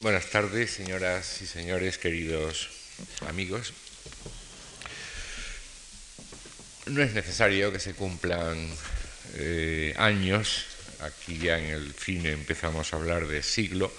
[0.00, 2.70] Buenas tardes, señoras y señores, queridos
[3.26, 3.72] amigos.
[6.86, 8.72] No es necesario que se cumplan
[9.34, 10.66] eh, años,
[11.00, 13.92] aquí ya en el cine empezamos a hablar de siglo,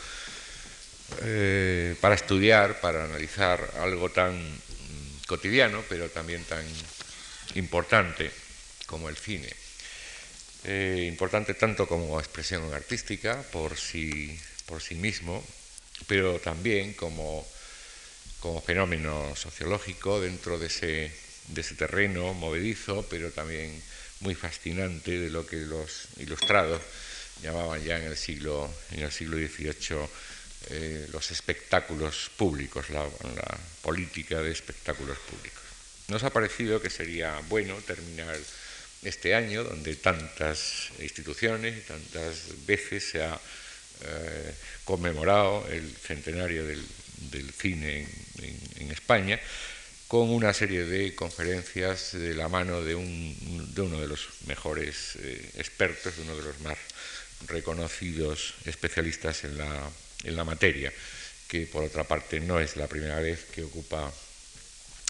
[1.23, 4.41] eh, para estudiar, para analizar algo tan
[5.27, 6.63] cotidiano, pero también tan
[7.55, 8.31] importante
[8.85, 9.49] como el cine.
[10.63, 15.43] Eh, importante tanto como expresión artística por sí, por sí mismo,
[16.07, 17.47] pero también como,
[18.39, 21.11] como fenómeno sociológico dentro de ese,
[21.47, 23.81] de ese terreno movedizo, pero también
[24.21, 26.81] muy fascinante de lo que los ilustrados
[27.41, 30.09] llamaban ya en el siglo, en el siglo XVIII
[30.71, 35.63] eh, los espectáculos públicos, la, la, política de espectáculos públicos.
[36.09, 38.37] Nos ha parecido que sería bueno terminar
[39.03, 43.39] este año, donde tantas instituciones y tantas veces se ha
[44.01, 44.53] eh,
[44.85, 46.83] conmemorado el centenario del,
[47.51, 48.07] cine
[48.77, 49.39] en, España,
[50.07, 55.17] con una serie de conferencias de la mano de, un, de uno de los mejores
[55.19, 56.77] eh, expertos, de uno de los más
[57.47, 59.89] reconocidos especialistas en la,
[60.23, 60.91] en la materia,
[61.47, 64.11] que por otra parte no es la primera vez que ocupa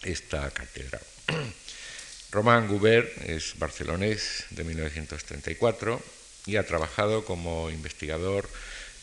[0.04, 1.00] esta cátedra.
[2.32, 6.02] Román Goubert es barcelonés de 1934
[6.45, 8.50] y ha trabajado como investigador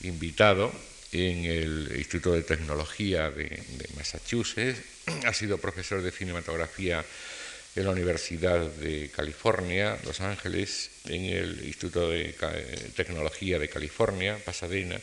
[0.02, 0.72] invitado
[1.12, 3.62] en el Instituto de Tecnología de,
[3.96, 4.80] Massachusetts,
[5.24, 7.04] ha sido profesor de cinematografía
[7.74, 12.34] en la Universidad de California, Los Ángeles, en el Instituto de
[12.96, 14.98] Tecnología de California, Pasadena,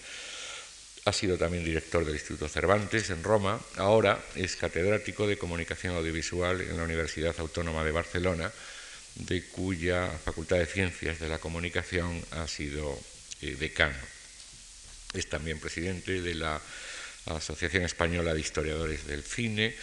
[1.05, 6.61] ha sido también director del Instituto Cervantes en Roma, ahora es catedrático de Comunicación Audiovisual
[6.61, 8.51] en la Universidad Autónoma de Barcelona,
[9.15, 12.97] de cuya Facultad de Ciencias de la Comunicación ha sido
[13.41, 14.12] eh, decano.
[15.13, 16.59] Es también presidente de la
[17.25, 19.75] Asociación Española de Historiadores del Cine,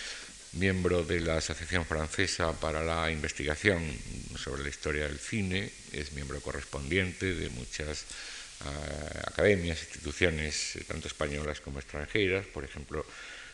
[0.53, 3.81] miembro de la Asociación Francesa para la Investigación
[4.37, 8.05] sobre la Historia del Cine, es miembro correspondiente de muchas
[8.65, 13.06] uh, academias, instituciones eh, tanto españolas como extranjeras, por ejemplo,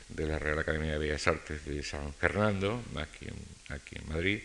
[0.09, 2.83] de la Real Academia de Bellas Artes de San Fernando,
[3.69, 4.41] aquí en Madrid,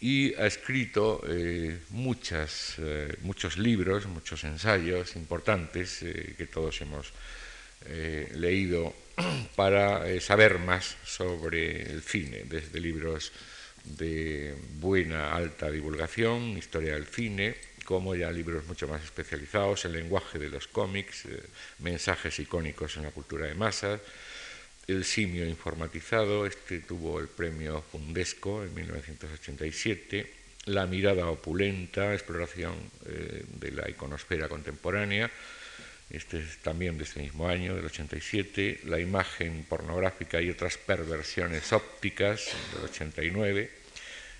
[0.00, 7.12] y ha escrito eh, eh, muchos libros, muchos ensayos importantes eh, que todos hemos
[8.34, 8.92] leído
[9.56, 13.30] para saber más sobre el cine, desde libros
[13.84, 20.40] de buena, alta divulgación, historia del cine, como ya libros mucho más especializados, el lenguaje
[20.40, 21.28] de los cómics,
[21.78, 24.00] mensajes icónicos en la cultura de masas,
[24.86, 30.32] el simio informatizado, este tuvo el premio Fundesco en 1987,
[30.66, 32.74] la mirada opulenta, exploración
[33.06, 35.30] eh, de la iconosfera contemporánea,
[36.10, 41.72] este es también de este mismo año, del 87, la imagen pornográfica y otras perversiones
[41.72, 43.70] ópticas, del 89,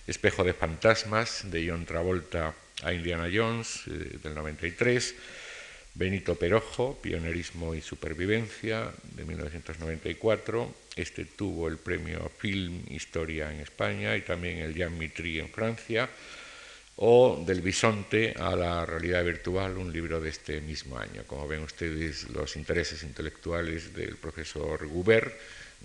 [0.06, 2.54] Espejo de fantasmas, de John Travolta
[2.84, 5.14] a Indiana Jones, eh, del 93,
[5.96, 10.74] Benito Perojo, Pionerismo y Supervivencia, de 1994.
[10.94, 16.08] Este tuvo el premio Film Historia en España y también el Jean Mitry en Francia
[16.96, 21.24] o Del bisonte a la realidad virtual, un libro de este mismo año.
[21.26, 25.32] Como ven ustedes, los intereses intelectuales del profesor Goubert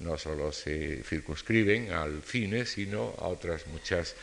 [0.02, 4.16] no solo se circunscriben al cine, sino a otras muchas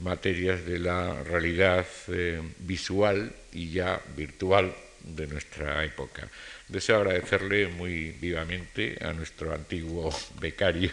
[0.00, 4.74] materias de la realidad eh, visual y ya virtual
[5.04, 6.28] de nuestra época.
[6.68, 10.90] Deseo agradecerle muy vivamente a nuestro antiguo becario,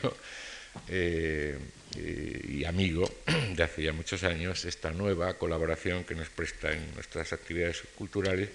[0.87, 1.57] eh,
[1.97, 3.09] eh, y amigo
[3.55, 8.49] de hace ya muchos años esta nueva colaboración que nos presta en nuestras actividades culturales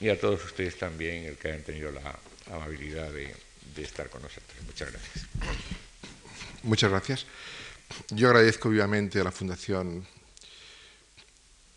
[0.00, 2.18] y a todos ustedes también el que hayan tenido la
[2.50, 3.34] amabilidad de,
[3.74, 4.56] de estar con nosotros.
[4.64, 5.26] Muchas gracias.
[6.62, 7.26] Muchas gracias.
[8.10, 10.06] Yo agradezco vivamente a la Fundación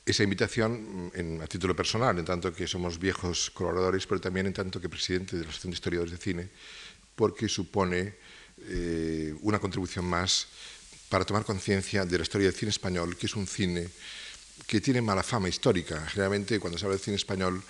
[0.06, 4.54] esa invitación en, a título personal, en tanto que somos viejos colaboradores, pero también en
[4.54, 6.50] tanto que presidente de la Asociación de Historiadores de Cine,
[7.16, 8.16] porque supone
[8.68, 10.48] eh, una contribución más
[11.10, 13.90] para tomar conciencia de la historia del cine español, que es un cine
[14.66, 16.06] que tiene mala fama histórica.
[16.08, 17.62] Generalmente, cuando se habla del cine español,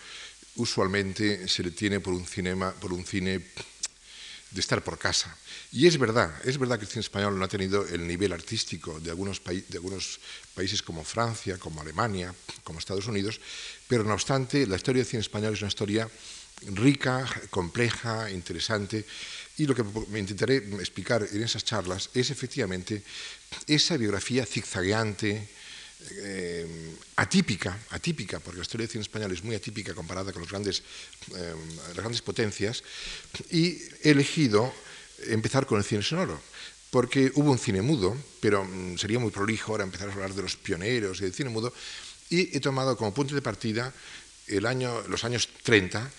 [0.56, 3.42] usualmente se le tiene por un, cinema, por un cine
[4.52, 5.36] de estar por casa.
[5.72, 9.00] Y es verdad, es verdad que el cine español no ha tenido el nivel artístico
[9.00, 13.40] de algunos, países como Francia, como Alemania, como Estados Unidos,
[13.88, 16.10] pero no obstante, la historia del cine español es una historia
[16.68, 19.06] rica, compleja, interesante,
[19.58, 23.04] y lo que me intentaré explicar en esas charlas es efectivamente
[23.68, 25.48] esa biografía zigzagueante,
[26.10, 30.48] eh, atípica, atípica, porque la historia del cine español es muy atípica comparada con eh,
[30.58, 32.84] las grandes potencias,
[33.50, 34.74] y he elegido
[35.28, 36.42] empezar con el cine sonoro,
[36.90, 40.42] porque hubo un cine mudo, pero mm, sería muy prolijo ahora empezar a hablar de
[40.42, 41.74] los pioneros y del cine mudo,
[42.30, 43.94] y he tomado como punto de partida
[44.48, 46.12] los años 30,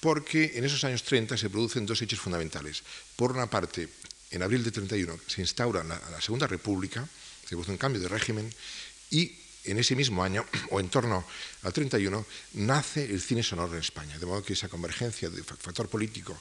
[0.00, 2.82] porque en esos años 30 se producen dos hechos fundamentales.
[3.16, 3.88] Por una parte,
[4.30, 7.08] en abril de 31 se instaura la Segunda República,
[7.42, 8.52] se produce un cambio de régimen,
[9.14, 9.32] y
[9.62, 11.24] en ese mismo año, o en torno
[11.62, 14.18] al 31, nace el cine sonoro en España.
[14.18, 16.36] De modo que esa convergencia del factor político,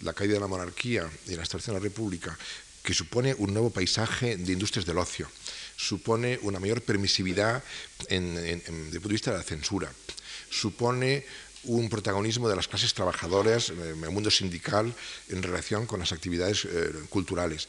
[0.00, 2.36] la caída de la monarquía y la instalación de la República,
[2.82, 5.30] que supone un nuevo paisaje de industrias del ocio,
[5.76, 7.62] supone una mayor permisividad
[8.08, 9.92] desde el punto de vista de la censura,
[10.50, 11.24] supone
[11.66, 14.94] un protagonismo de las clases trabajadoras en el mundo sindical
[15.28, 17.68] en relación con las actividades eh, culturales.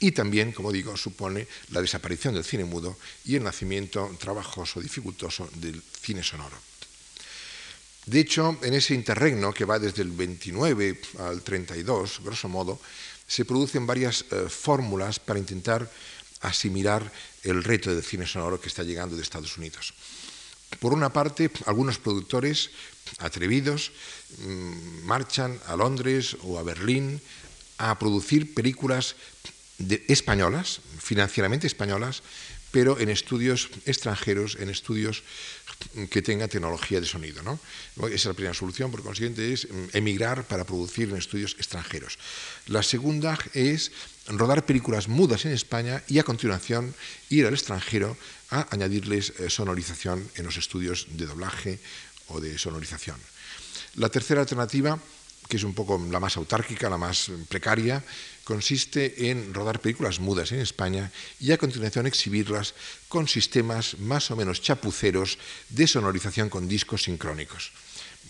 [0.00, 5.48] Y también, como digo, supone la desaparición del cine mudo y el nacimiento trabajoso, dificultoso
[5.54, 6.56] del cine sonoro.
[8.06, 12.78] De hecho, en ese interregno que va desde el 29 al 32, grosso modo,
[13.26, 15.90] se producen varias eh, fórmulas para intentar
[16.40, 17.10] asimilar
[17.42, 19.94] el reto del cine sonoro que está llegando de Estados Unidos.
[20.80, 22.70] Por una parte, algunos productores
[23.18, 23.92] atrevidos
[24.38, 27.20] mm, marchan a Londres o a Berlín
[27.78, 29.16] a producir películas
[30.08, 32.22] españolas, financieramente españolas,
[32.72, 35.22] pero en estudios extranjeros, en estudios
[36.10, 37.42] que tengan tecnología de sonido.
[37.42, 37.58] ¿no?
[38.08, 42.18] Esa es la primera solución, por consiguiente, es mm, emigrar para producir en estudios extranjeros.
[42.66, 43.92] La segunda es
[44.28, 46.94] rodar películas mudas en España y a continuación
[47.28, 48.16] ir al extranjero
[48.50, 51.78] a añadirles eh, sonorización en los estudios de doblaje
[52.28, 53.16] o de sonorización.
[53.94, 54.98] La tercera alternativa,
[55.48, 58.02] que es un poco la más autárquica, la más precaria,
[58.44, 62.74] consiste en rodar películas mudas en España y a continuación exhibirlas
[63.08, 65.38] con sistemas más o menos chapuceros
[65.70, 67.72] de sonorización con discos sincrónicos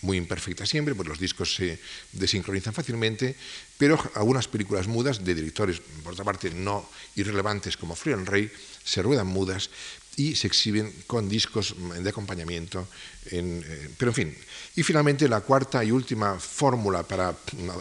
[0.01, 1.79] muy imperfecta siempre, pues los discos se
[2.11, 3.35] desincronizan fácilmente,
[3.77, 8.51] pero algunas películas mudas de directores, por otra parte, no irrelevantes como Florian Rey,
[8.83, 9.69] se ruedan mudas
[10.15, 12.87] y se exhiben con discos de acompañamiento.
[13.29, 14.37] Eh, pero en fin,
[14.75, 17.35] y finalmente la cuarta y última fórmula para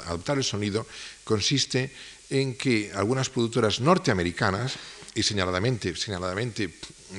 [0.06, 0.86] adoptar el sonido
[1.24, 1.90] consiste
[2.28, 4.74] en que algunas productoras norteamericanas,
[5.14, 6.68] y señaladamente, señaladamente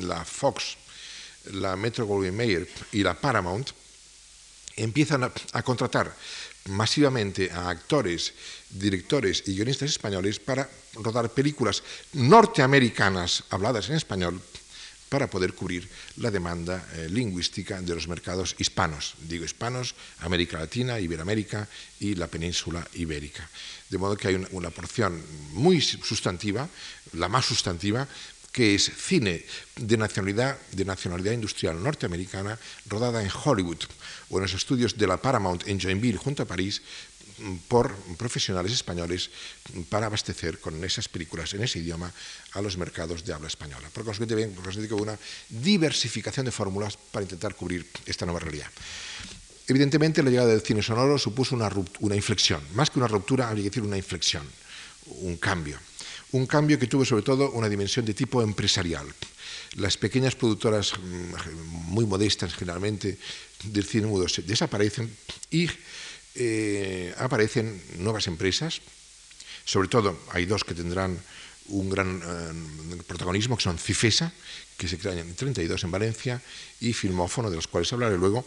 [0.02, 0.78] la Fox,
[1.54, 3.72] la Metro Goldwyn Mayer y la Paramount,
[4.78, 6.16] empiezan a, contratar
[6.70, 8.34] masivamente a actores,
[8.70, 11.84] directores y guionistas españoles para rodar películas
[12.14, 14.42] norteamericanas habladas en español
[15.10, 15.88] para poder cubrir
[16.18, 21.68] la demanda eh, lingüística de los mercados hispanos, digo hispanos, América Latina, Iberoamérica
[22.00, 23.50] y la península ibérica.
[23.90, 26.68] De modo que hay una porción muy sustantiva,
[27.14, 28.06] la más sustantiva,
[28.58, 29.46] que es cine
[29.76, 32.58] de nacionalidad, de nacionalidad industrial norteamericana,
[32.90, 33.86] rodada en Hollywood
[34.34, 36.82] o en los estudios de la Paramount en Joinville, junto a París,
[37.70, 39.30] por profesionales españoles
[39.94, 42.12] para abastecer con esas películas en ese idioma
[42.54, 43.94] a los mercados de habla española.
[43.94, 44.74] Por consiguiente, bien, por
[45.06, 45.20] una
[45.50, 48.72] diversificación de fórmulas para intentar cubrir esta nueva realidad.
[49.68, 51.70] Evidentemente, la llegada del cine sonoro supuso una,
[52.00, 52.66] una inflexión.
[52.74, 54.50] Más que una ruptura, habría que decir una inflexión,
[55.22, 55.78] un cambio
[56.32, 59.08] un cambio que tuvo sobre todo una dimensión de tipo empresarial.
[59.76, 63.18] Las pequeñas productoras mm, muy modestas generalmente
[63.64, 65.10] del cine mudo desaparecen
[65.52, 65.70] y
[66.36, 68.82] eh, aparecen nuevas empresas,
[69.66, 71.18] sobre todo hay dos que tendrán
[71.68, 74.32] un gran eh, protagonismo, que son Cifesa,
[74.78, 76.42] que se crean en 32 en Valencia,
[76.80, 78.46] y Filmófono, de los cuales hablaré luego,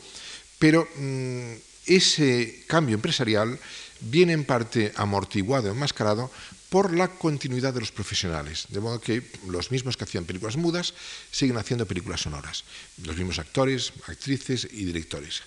[0.58, 1.52] pero mm,
[1.86, 3.58] ese cambio empresarial
[4.00, 6.30] viene en parte amortiguado, enmascarado
[6.70, 10.94] por la continuidad de los profesionales, de modo que los mismos que hacían películas mudas
[11.30, 12.64] siguen haciendo películas sonoras,
[13.02, 15.42] los mismos actores, actrices y directores.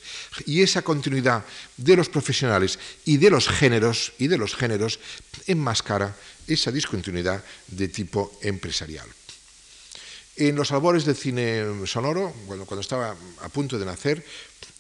[0.46, 1.46] Y esa continuidad
[1.78, 5.00] de los profesionales y de los géneros y de los géneros
[5.48, 6.14] enmascara
[6.46, 9.08] esa discontinuidad de tipo empresarial.
[10.36, 14.26] En los albores del cine sonoro, cuando, estaba a punto de nacer,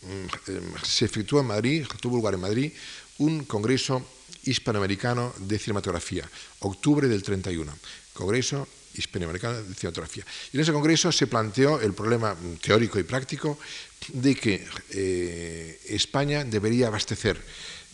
[0.01, 2.73] mm, se efectuó en Madrid, tuvo lugar en Madrid,
[3.19, 4.03] un congreso
[4.43, 7.73] hispanoamericano de cinematografía, octubre del 31,
[8.13, 10.25] Congreso hispanoamericano de cinematografía.
[10.51, 13.57] Y en ese congreso se planteó el problema teórico y práctico
[14.13, 17.41] de que eh, España debería abastecer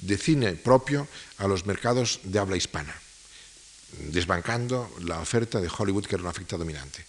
[0.02, 2.96] de cine propio a los mercados de habla hispana,
[4.12, 7.06] desbancando la oferta de Hollywood, que era una oferta dominante.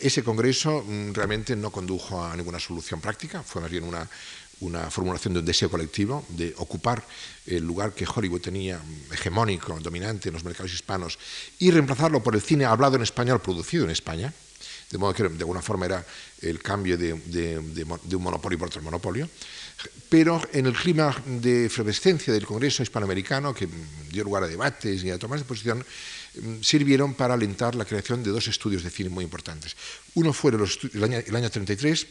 [0.00, 4.08] Ese congreso mm, realmente no condujo a ninguna solución práctica, fue más bien una,
[4.60, 7.04] una formulación de un deseo colectivo de ocupar
[7.46, 8.80] el lugar que Hollywood tenía
[9.12, 11.18] hegemónico, dominante en los mercados hispanos,
[11.58, 14.32] y reemplazarlo por el cine hablado en español producido en España,
[14.90, 16.04] de modo que de alguna forma era
[16.40, 19.28] el cambio de, un monopolio por otro monopolio.
[20.08, 23.68] Pero en el clima de efervescencia del Congreso Hispanoamericano, que
[24.10, 25.84] dio lugar a debates y a tomas de posición,
[26.60, 29.76] sirvieron para alentar la creación de dos estudios de cine muy importantes.
[30.14, 32.06] Uno fue el año, el año 33,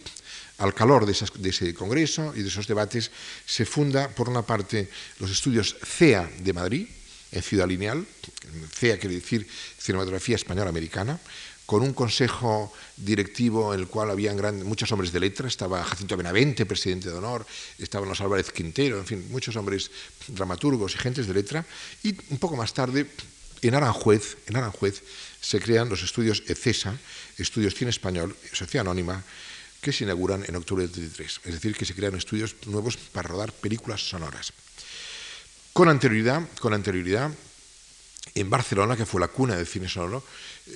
[0.57, 1.11] al calor de,
[1.49, 3.11] ese congreso y de esos debates,
[3.45, 6.87] se funda, por una parte, los estudios CEA de Madrid,
[7.31, 8.05] en Ciudad Lineal,
[8.73, 9.45] CEA quiere decir
[9.77, 11.19] Cinematografía Española Americana,
[11.67, 16.65] con un consejo directivo en el cual habían muchos hombres de letra, estaba Jacinto Benavente,
[16.65, 17.45] presidente de honor,
[17.77, 19.91] estaban los Álvarez Quintero, en fin, muchos hombres
[20.27, 21.65] dramaturgos y gentes de letra,
[22.03, 23.05] y un poco más tarde,
[23.61, 25.01] en Aranjuez, en Aranjuez
[25.41, 26.97] se crean los estudios ECESA,
[27.37, 29.23] Estudios Cine Español, Sociedad Anónima,
[29.81, 33.29] que se inauguran en octubre del 33, es decir, que se crean estudios nuevos para
[33.29, 34.53] rodar películas sonoras.
[35.73, 37.31] Con anterioridad, con anterioridad,
[38.33, 40.23] en Barcelona, que fue la cuna del cine sonoro,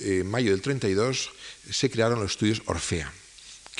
[0.00, 1.30] en mayo del 32
[1.70, 3.12] se crearon los estudios Orfea,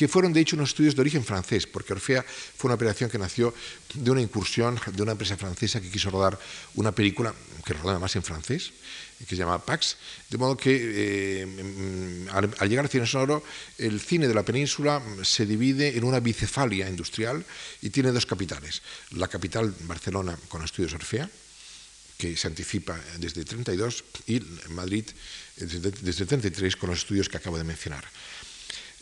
[0.02, 3.22] que fueron de hecho unos estudios de origen francés, porque Orfea fue una operación que
[3.22, 3.54] nació
[3.94, 6.36] de una incursión de una empresa francesa que quiso rodar
[6.74, 7.32] una película
[7.64, 8.72] que rodaba más en francés,
[9.20, 9.96] que se llama Pax,
[10.28, 13.44] de modo que eh, mm, al, llegar al cine sonoro,
[13.78, 17.46] el cine de la península se divide en una bicefalia industrial
[17.80, 18.82] y tiene dos capitales.
[19.12, 21.30] La capital, Barcelona, con estudios Orfea,
[22.18, 25.06] que se anticipa desde el 32, y Madrid
[25.58, 28.02] desde, desde el 33 con los estudios que acabo de mencionar.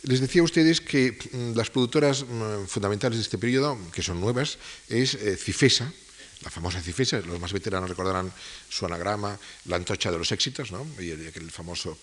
[0.03, 4.19] Les decía a ustedes que mm, las productoras mm, fundamentales de este periodo, que son
[4.19, 4.57] nuevas,
[4.89, 5.93] es eh, Cifesa,
[6.41, 8.33] la famosa Cifesa, los más veteranos recordarán
[8.67, 10.87] su anagrama, la antocha de los éxitos, ¿no?
[10.99, 11.97] y el, famoso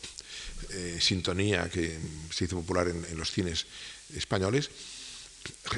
[0.70, 1.98] eh, sintonía que
[2.30, 3.66] se hizo popular en, los cines
[4.14, 4.70] españoles.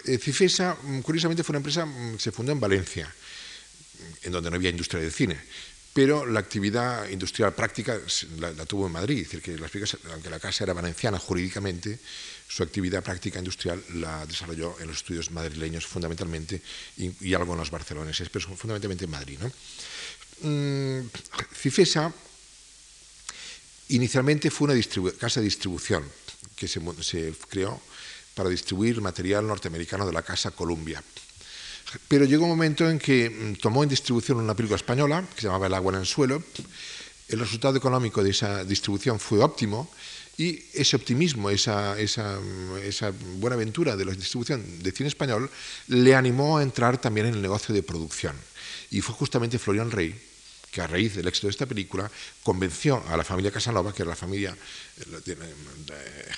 [0.04, 3.08] Eh, Cifesa, mm, curiosamente, fue una empresa que se fundó en Valencia,
[4.22, 5.40] en donde no había industria del cine
[5.92, 7.98] pero la actividad industrial práctica
[8.38, 9.58] la, tuvo en Madrid, es decir, que
[10.12, 11.98] aunque la casa era valenciana jurídicamente,
[12.48, 16.62] su actividad práctica industrial la desarrolló en los estudios madrileños fundamentalmente
[16.96, 19.38] y, algo en los barceloneses, pero fundamentalmente en Madrid.
[20.42, 21.00] Mm,
[21.54, 22.12] Cifesa
[23.88, 24.80] inicialmente fue una
[25.18, 26.04] casa de distribución
[26.54, 27.80] que se creó
[28.34, 31.02] para distribuir material norteamericano de la casa Columbia
[32.08, 35.46] pero llegó un momento en que mm, tomó en distribución una película española que se
[35.46, 36.42] llamaba El agua en el suelo.
[37.28, 39.90] El resultado económico de esa distribución fue óptimo
[40.36, 42.38] y ese optimismo, esa, esa,
[42.82, 45.50] esa buena aventura de la distribución de cine español
[45.88, 48.34] le animó a entrar también en el negocio de producción.
[48.90, 50.18] Y fue justamente Florian Rey
[50.70, 52.10] que a raíz del éxito de esta película
[52.42, 54.56] convenció a la familia Casanova, que era la familia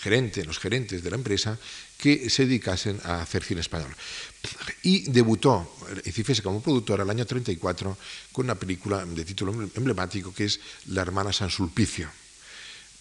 [0.01, 1.59] gerente, los gerentes de la empresa,
[1.99, 3.95] que se dedicasen a hacer cine español.
[4.83, 7.97] Y debutó Cifesa como productora el año 34
[8.33, 12.11] con una película de título emblemático que es La hermana San Sulpicio,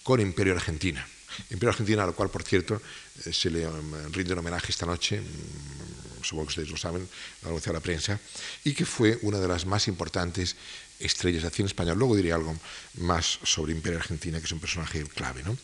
[0.03, 1.05] con Imperio Argentina.
[1.50, 2.81] Imperio Argentina, a lo cual, por cierto,
[3.25, 7.07] eh, se le um, rinde un homenaje esta noche, mm, supongo que ustedes lo saben,
[7.41, 8.19] lo anunció a la prensa,
[8.63, 10.55] y que fue una de las más importantes
[11.01, 11.98] estrellas de cine español.
[11.98, 12.55] Luego diré algo
[13.00, 15.43] más sobre Imperio Argentina, que es un personaje clave.
[15.43, 15.58] ¿no?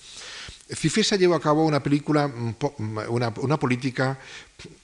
[0.69, 2.31] Cifesa llevó a cabo una película,
[3.07, 4.19] una, política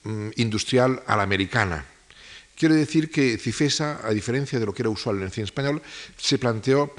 [0.03, 1.85] mm, industrial a la americana.
[2.55, 5.81] Quiero decir que Cifesa, a diferencia de lo que era usual en el cine español,
[6.17, 6.93] se planteó,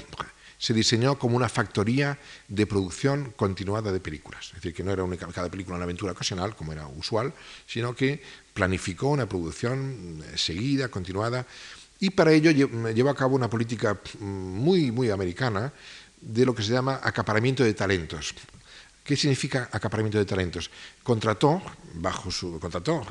[0.57, 4.47] se diseñó como una factoría de producción continuada de películas.
[4.49, 7.33] Es decir, que no era única, cada película una aventura ocasional, como era usual,
[7.65, 8.21] sino que
[8.53, 11.47] planificó una producción eh, seguida, continuada,
[11.99, 15.71] y para ello llevó a cabo una política mm, muy, muy americana
[16.21, 18.33] de lo que se llama acaparamiento de talentos.
[19.05, 20.71] ¿Qué significa acaparamiento de talentos?
[21.03, 21.61] Contrató,
[21.93, 23.05] bajo su contrató,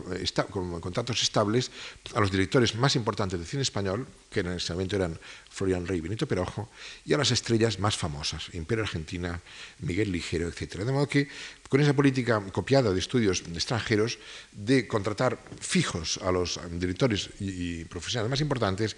[0.50, 1.70] con contratos estables,
[2.16, 5.16] a los directores más importantes del cine español, que en ese momento eran
[5.48, 6.68] Florian Rey y Benito Perojo,
[7.06, 9.40] y a las estrellas más famosas, Imperio Argentina,
[9.86, 10.82] Miguel Ligero, etc.
[10.82, 11.28] De modo que,
[11.68, 14.18] con esa política copiada de estudios extranjeros,
[14.50, 18.96] de contratar fijos a los directores y profesionales más importantes,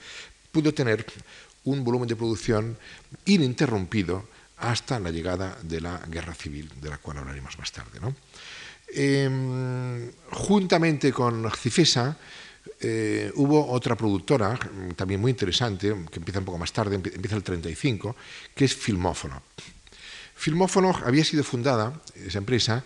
[0.51, 1.05] pudo tener
[1.65, 2.79] un volumen de producción
[3.27, 4.25] ininterrumpido
[4.59, 7.99] hasta la llegada de la guerra civil, de la cual hablaremos más tarde.
[8.89, 12.17] Em, juntamente con Cifesa,
[12.81, 14.59] eh, hubo otra productora,
[14.95, 18.17] también muy interesante, que empieza un poco más tarde, empieza el 35,
[18.55, 19.43] que es Filmófono.
[20.35, 22.85] Filmófono había sido fundada, esa empresa,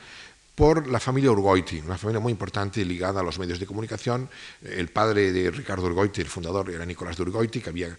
[0.61, 4.29] por la familia Urgoiti, una familia muy importante ligada a los medios de comunicación.
[4.61, 7.97] El padre de Ricardo Urgoiti, el fundador, era Nicolás de Urgoiti, que, había,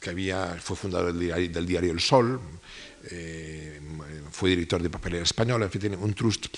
[0.00, 2.40] que había, fue fundador del diario, El Sol,
[3.12, 3.80] eh,
[4.32, 6.48] fue director de papelera española, en fin, tiene un trust.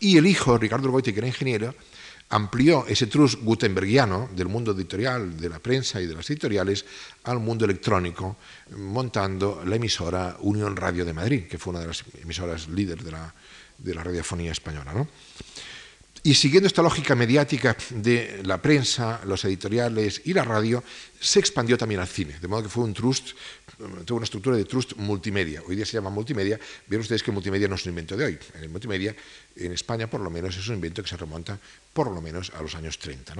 [0.00, 1.74] Y el hijo, Ricardo Urgoiti, que era ingeniero,
[2.28, 6.84] amplió ese trust gutenbergiano del mundo editorial, de la prensa y de las editoriales
[7.24, 8.36] al mundo electrónico,
[8.76, 13.12] montando la emisora Unión Radio de Madrid, que fue una de las emisoras líderes de
[13.12, 13.34] la,
[13.78, 14.92] de la radiofonía española.
[14.92, 15.08] ¿no?
[16.22, 20.82] Y siguiendo esta lógica mediática de la prensa, los editoriales y la radio,
[21.20, 23.30] se expandió también al cine, de modo que fue un trust,
[24.04, 25.62] tuvo una estructura de trust multimedia.
[25.66, 26.58] Hoy día se llama multimedia.
[26.86, 28.38] Vieron ustedes que multimedia no es un invento de hoy.
[28.60, 29.14] El multimedia,
[29.56, 31.58] en España por lo menos, es un invento que se remonta
[31.92, 33.34] por lo menos a los años 30.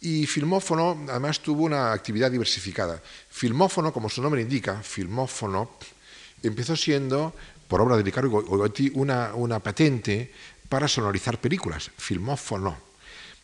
[0.00, 3.02] Y Filmófono, además, tuvo una actividad diversificada.
[3.30, 5.70] Filmófono, como su nombre indica, Filmófono,
[6.42, 7.34] empezó siendo,
[7.68, 10.32] por obra de Ricardo Gotti, una, patente
[10.68, 12.88] para sonorizar películas, filmófono.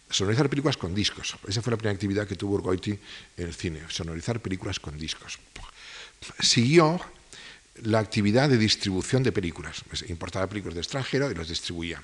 [0.09, 1.37] Sonorizar películas con discos.
[1.47, 2.93] Esa fue la primera actividad que tuvo Urgoiti
[3.37, 5.39] en el cine, sonorizar películas con discos.
[6.41, 7.01] Siguió
[7.83, 9.83] la actividad de distribución de películas.
[10.09, 12.03] Importaba películas de extranjero y las distribuía.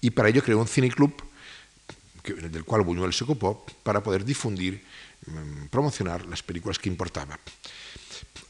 [0.00, 1.14] Y para ello creó un cineclub,
[2.24, 4.82] del cual Buñuel se ocupó, para poder difundir,
[5.26, 7.38] mm, promocionar las películas que importaba.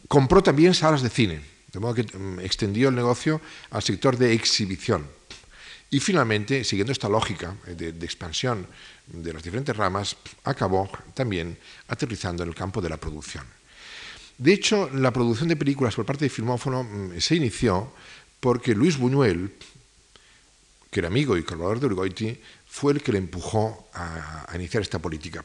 [0.08, 4.32] Compró también salas de cine, de modo que mm, extendió el negocio al sector de
[4.32, 5.06] exhibición
[5.90, 8.66] y finalmente, siguiendo esta lógica de, expansión
[9.06, 11.56] de las diferentes ramas, acabó también
[11.88, 13.44] aterrizando en el campo de la producción.
[14.36, 17.92] De hecho, la producción de películas por parte de Filmófono mm, se inició
[18.40, 19.54] porque Luis Buñuel,
[20.90, 24.98] que era amigo y colaborador de Urgoiti, fue el que le empujó a iniciar esta
[24.98, 25.44] política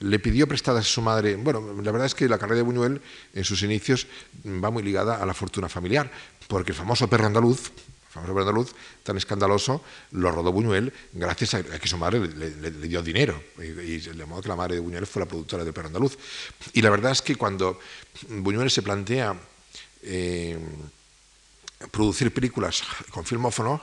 [0.00, 1.36] le pidió prestadas a su madre.
[1.36, 3.00] Bueno, la verdad es que la carrera de Buñuel
[3.34, 4.06] en sus inicios
[4.46, 6.10] va muy ligada a la fortuna familiar,
[6.48, 7.70] porque el famoso perro andaluz,
[8.10, 9.82] famoso andaluz, tan escandaloso,
[10.12, 13.42] lo rodó Buñuel gracias a que su madre le, dio dinero.
[13.58, 16.16] Y, de modo que la madre de Buñuel fue la productora de Perro Andaluz.
[16.72, 17.78] Y la verdad es que cuando
[18.28, 19.36] Buñuel se plantea
[20.02, 20.58] eh,
[21.90, 23.82] producir películas con filmófono,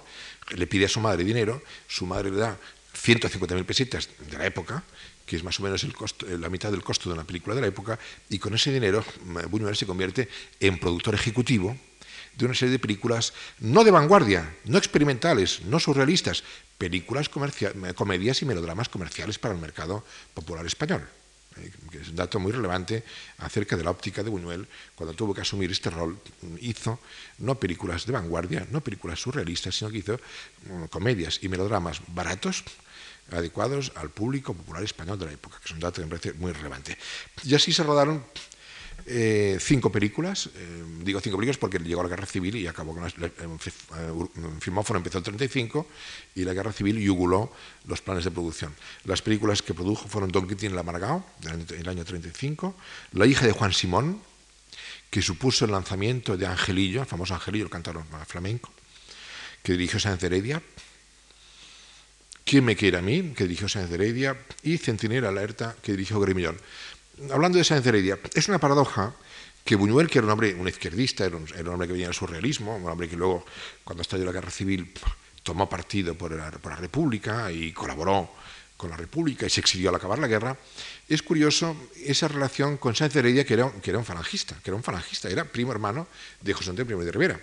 [0.56, 2.58] le pide a su madre dinero, su madre le da
[2.94, 4.84] 150.000 pesetas de la época,
[5.30, 7.68] que es más o menos costo, la mitad del costo de una película de la
[7.68, 9.06] época, y con ese dinero
[9.50, 10.28] Buñuel se convierte
[10.60, 11.78] en productor ejecutivo
[12.36, 16.44] de una serie de películas no de vanguardia, no experimentales, no surrealistas,
[16.80, 21.06] películas comedias y melodramas comerciales para el mercado popular español.
[21.58, 23.04] Eh, que es un dato muy relevante
[23.40, 26.18] acerca de la óptica de Buñuel cuando tuvo que asumir este rol.
[26.62, 27.00] Hizo
[27.38, 30.20] no películas de vanguardia, no películas surrealistas, sino que hizo
[30.66, 32.64] mm, comedias y melodramas baratos,
[33.32, 36.34] adecuados al público popular español de la época, que es un dato que me parece
[36.34, 36.98] muy relevante.
[37.44, 38.24] Y así se rodaron
[39.06, 43.04] eh, cinco películas, eh, digo cinco películas porque llegó la guerra civil y acabó con
[43.06, 43.32] el eh,
[44.60, 45.88] filmófono empezó en 35
[46.36, 47.52] y la guerra civil yuguló
[47.86, 48.72] los planes de producción.
[49.06, 52.76] Las películas que produjo fueron Don Quixote en la Amargao, en el año 35,
[53.14, 54.22] La hija de Juan Simón,
[55.10, 58.72] que supuso el lanzamiento de Angelillo, el famoso Angelillo, el cantor flamenco,
[59.64, 60.62] que dirigió Sáenz Heredia,
[62.50, 66.58] ¿Quién me quiere a mí?, que dirigió Sáenz Heredia, y Centinela Alerta, que dirigió Gremillón
[67.32, 69.14] hablando de Sáenz Heredia, es una paradoja
[69.64, 72.78] que Buñuel, que era un hombre, un izquierdista, era un, hombre que venía del surrealismo,
[72.78, 73.46] un hombre que luego,
[73.84, 74.92] cuando estalló la guerra civil,
[75.44, 78.32] tomó partido por la, República y colaboró
[78.78, 80.58] con la República y se exilió al acabar la guerra,
[81.08, 84.76] es curioso esa relación con Sáenz Heredia, que era, que era un falangista, que era
[84.76, 86.08] un falangista, era primo hermano
[86.42, 87.40] de José Antonio I de Rivera.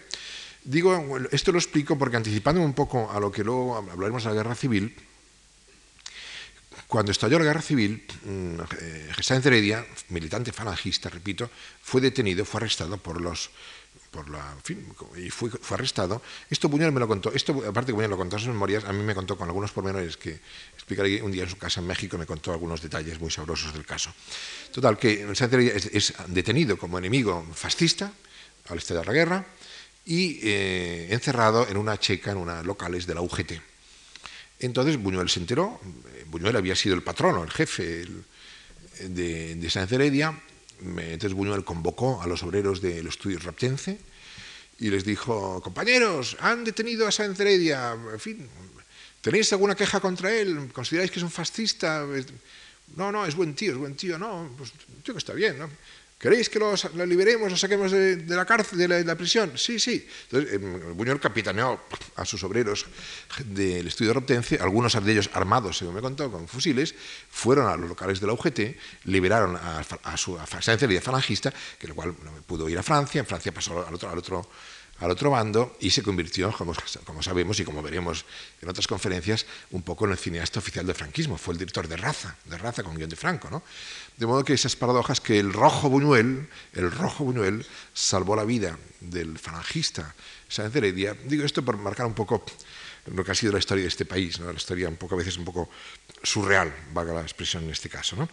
[0.67, 0.99] Digo,
[1.31, 4.57] esto lo explico porque anticipándome un poco a lo que luego hablaremos de la guerra
[4.57, 4.97] civil,
[6.89, 11.49] cuando estalló la guerra civil, mm, eh, Sáenz Heredia, militante falangista, repito,
[11.83, 13.51] fue detenido, fue arrestado por los
[14.11, 14.57] por la,
[15.17, 16.21] y fue, fue, arrestado.
[16.51, 18.93] Esto Buñuel me lo contó, esto aparte que Buñuel lo contó en sus memorias, a
[18.93, 20.41] mí me contó con algunos pormenores que
[20.75, 23.87] explicaré un día en su casa en México, me contó algunos detalles muy sabrosos del
[23.87, 24.13] caso.
[24.73, 28.11] Total, que Sáenz Heredia es, detenido como enemigo fascista
[28.69, 29.47] al estallar la guerra
[30.07, 33.53] y eh, encerrado en una checa, en una locales de la UGT.
[34.61, 35.81] Entonces Buñuel se enteró,
[36.29, 38.07] Buñuel había sido el patrono, el jefe
[39.01, 40.41] de, de Sáenz Heredia,
[40.81, 43.99] entonces Buñuel convocó a los obreros del estudio raptense
[44.79, 48.49] y les dijo, compañeros, han detenido a Sáenz Heredia, en fin,
[49.21, 50.71] ¿tenéis alguna queja contra él?
[50.73, 52.07] ¿Consideráis que es un fascista?
[52.95, 55.69] No, no, es buen tío, es buen tío, no, pues tío que está bien, ¿no?
[56.19, 56.75] ¿Queréis que lo
[57.05, 59.53] liberemos, lo saquemos de, la cárcel, de la, prisión?
[59.57, 60.09] Sí, sí.
[60.31, 61.79] Entonces, eh, Buñuel capitaneó
[62.17, 62.87] a sus obreros
[63.45, 66.95] del estudio de Roptense, algunos de ellos armados, según me contó, con fusiles,
[67.29, 68.61] fueron a los locales de la UGT,
[69.05, 72.15] liberaron a, su a falangista, que lo cual
[72.47, 74.49] pudo ir a Francia, en Francia pasó al otro, al otro
[74.99, 76.75] al otro bando y se convirtió, como,
[77.23, 78.25] sabemos y como veremos
[78.63, 81.37] en otras conferencias, un poco en el cineasta oficial del franquismo.
[81.37, 83.51] Fue el director de Raza, de Raza con guion de Franco.
[83.51, 83.63] ¿no?
[84.17, 88.79] De modo que esas paradojas que el rojo Buñuel, el rojo Buñuel salvó la vida
[89.01, 90.15] del falangista
[90.49, 92.45] Sáenz Heredia, digo esto por marcar un poco
[93.07, 95.37] lo que ha sido la historia de este país, la historia un poco a veces
[95.37, 95.69] un poco
[96.23, 98.17] surreal, valga la expresión en este caso.
[98.17, 98.29] ¿no?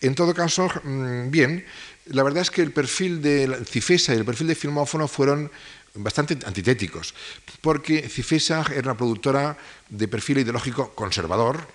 [0.00, 1.64] En todo caso, mm, bien,
[2.06, 5.50] la verdad es que el perfil de Cifesa y el perfil de Filmófono fueron
[5.94, 7.14] bastante antitéticos,
[7.60, 9.56] porque Cifesa era una productora
[9.88, 11.66] de perfil ideológico conservador,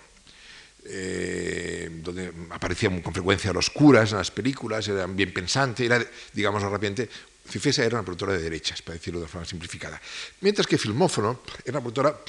[0.86, 6.62] eh, donde aparecían con frecuencia los curas en las películas, eran bien pensantes, era, digamos
[6.62, 7.10] rápidamente,
[7.48, 10.02] Cifesa era una productora de derechas, para decirlo de forma simplificada.
[10.41, 12.19] Mientras que Filmófono era una productora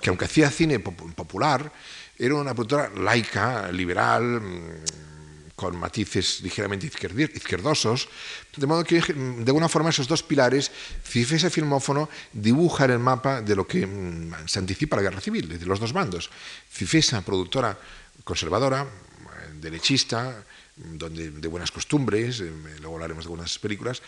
[0.00, 1.72] que, aunque hacía cine popular,
[2.18, 5.19] era una productora laica, liberal, mm,
[5.60, 8.08] con matices ligeramente izquierdosos,
[8.56, 10.72] de modo que de alguna forma esos dos pilares,
[11.04, 15.66] Cifesa Filmófono dibujan el mapa de lo que mm, se anticipa la guerra civil, de
[15.66, 16.32] los dos bandos.
[16.72, 17.76] Cifesa, productora
[18.24, 18.88] conservadora,
[19.60, 20.40] derechista,
[20.76, 22.48] donde, de buenas costumbres, eh,
[22.80, 24.00] luego hablaremos de algunas películas,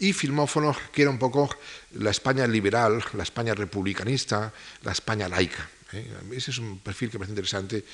[0.00, 1.54] y Filmófono, que era un poco
[2.02, 5.70] la España liberal, la España republicanista, la España laica.
[5.92, 6.06] ¿Eh?
[6.32, 7.84] Ese es un perfil que me parece interesante,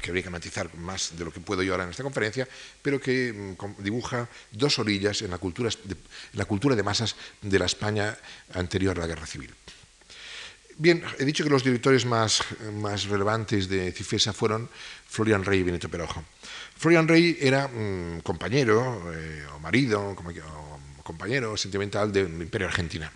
[0.00, 2.48] que habría que matizar más de lo que puedo yo ahora en esta conferencia,
[2.82, 5.96] pero que mm, dibuja dos orillas en la cultura de,
[6.34, 8.16] la cultura de masas de la España
[8.54, 9.54] anterior a la Guerra Civil.
[10.78, 12.42] Bien, he dicho que los directores más,
[12.74, 14.68] más relevantes de Cifesa fueron
[15.08, 16.22] Florian Rey y Benito Perojo.
[16.76, 23.10] Florian Rey era mm, compañero eh, o marido o compañero sentimental del Imperio Argentina.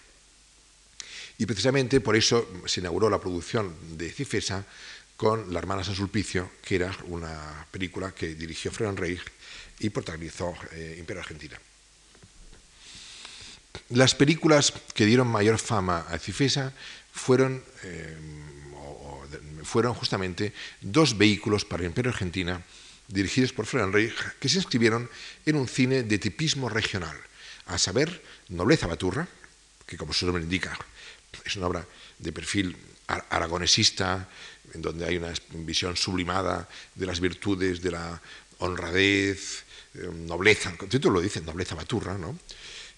[1.41, 4.63] Y precisamente por eso se inauguró la producción de Cifesa
[5.17, 9.19] con La hermana San Sulpicio, que era una película que dirigió Florian Rey
[9.79, 11.59] y protagonizó eh, Imperio Argentina.
[13.89, 16.75] Las películas que dieron mayor fama a Cifesa
[17.11, 18.19] fueron, eh,
[19.65, 22.63] fueron justamente dos vehículos para Imperio Argentina
[23.09, 25.09] dirigidos por Florian Rey, que se inscribieron
[25.47, 27.17] en un cine de tipismo regional,
[27.65, 29.27] a saber, Nobleza Baturra,
[29.87, 30.79] que como su nombre indica,
[31.45, 31.87] es una obra
[32.19, 34.29] de perfil aragonesista,
[34.73, 38.21] en donde hay una visión sublimada de las virtudes, de la
[38.59, 39.65] honradez,
[39.95, 42.39] eh, nobleza, el título lo dice, nobleza baturra, ¿no?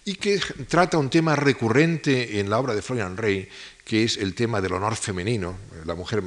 [0.05, 3.49] y que trata un tema recurrente en la obra de Florian Rey,
[3.85, 5.57] que es el tema del honor femenino.
[5.85, 6.23] La mujer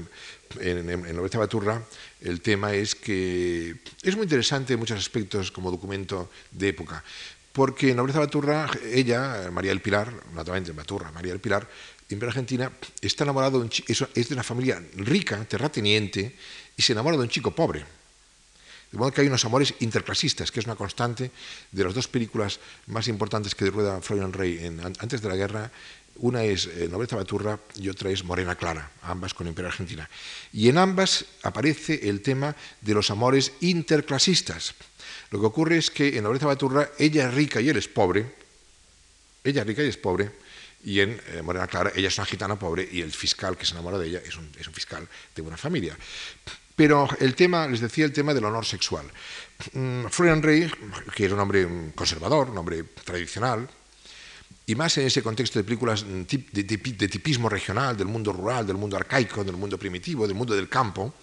[0.62, 1.84] en, en Nobleza Baturra
[2.22, 7.04] el tema es que es muy interesante en muchos aspectos como documento de época,
[7.56, 11.66] porque Nobleza Baturra, ella, María del Pilar, naturalmente Baturra, María del Pilar,
[12.10, 16.36] en Argentina, está enamorado de un es de una familia rica, terrateniente,
[16.76, 17.86] y se enamora de un chico pobre.
[18.96, 21.30] De modo que hay unos amores interclasistas, que es una constante
[21.70, 25.70] de las dos películas más importantes que rueda Florian Rey antes de la guerra,
[26.20, 30.10] una es eh, Nobleza Baturra y otra es Morena Clara, ambas con Imperio Argentina.
[30.54, 34.76] Y en ambas aparece el tema de los amores interclasistas.
[35.30, 38.34] Lo que ocurre es que en Nobleza Baturra ella es rica y él es pobre.
[39.44, 40.32] Ella es rica y es pobre.
[40.86, 43.74] Y en eh, Morena Clara ella es una gitana pobre y el fiscal que se
[43.74, 45.06] enamora de ella es un, es un fiscal
[45.36, 45.98] de buena familia.
[46.76, 49.06] Pero el tema, les decía, el tema del honor sexual.
[49.74, 50.70] Mm, Florian Rey,
[51.16, 53.68] que era un hombre conservador, un hombre tradicional,
[54.68, 58.98] y más en ese contexto de películas de, tipismo regional, del mundo rural, del mundo
[58.98, 61.14] arcaico, del mundo primitivo, del mundo del campo,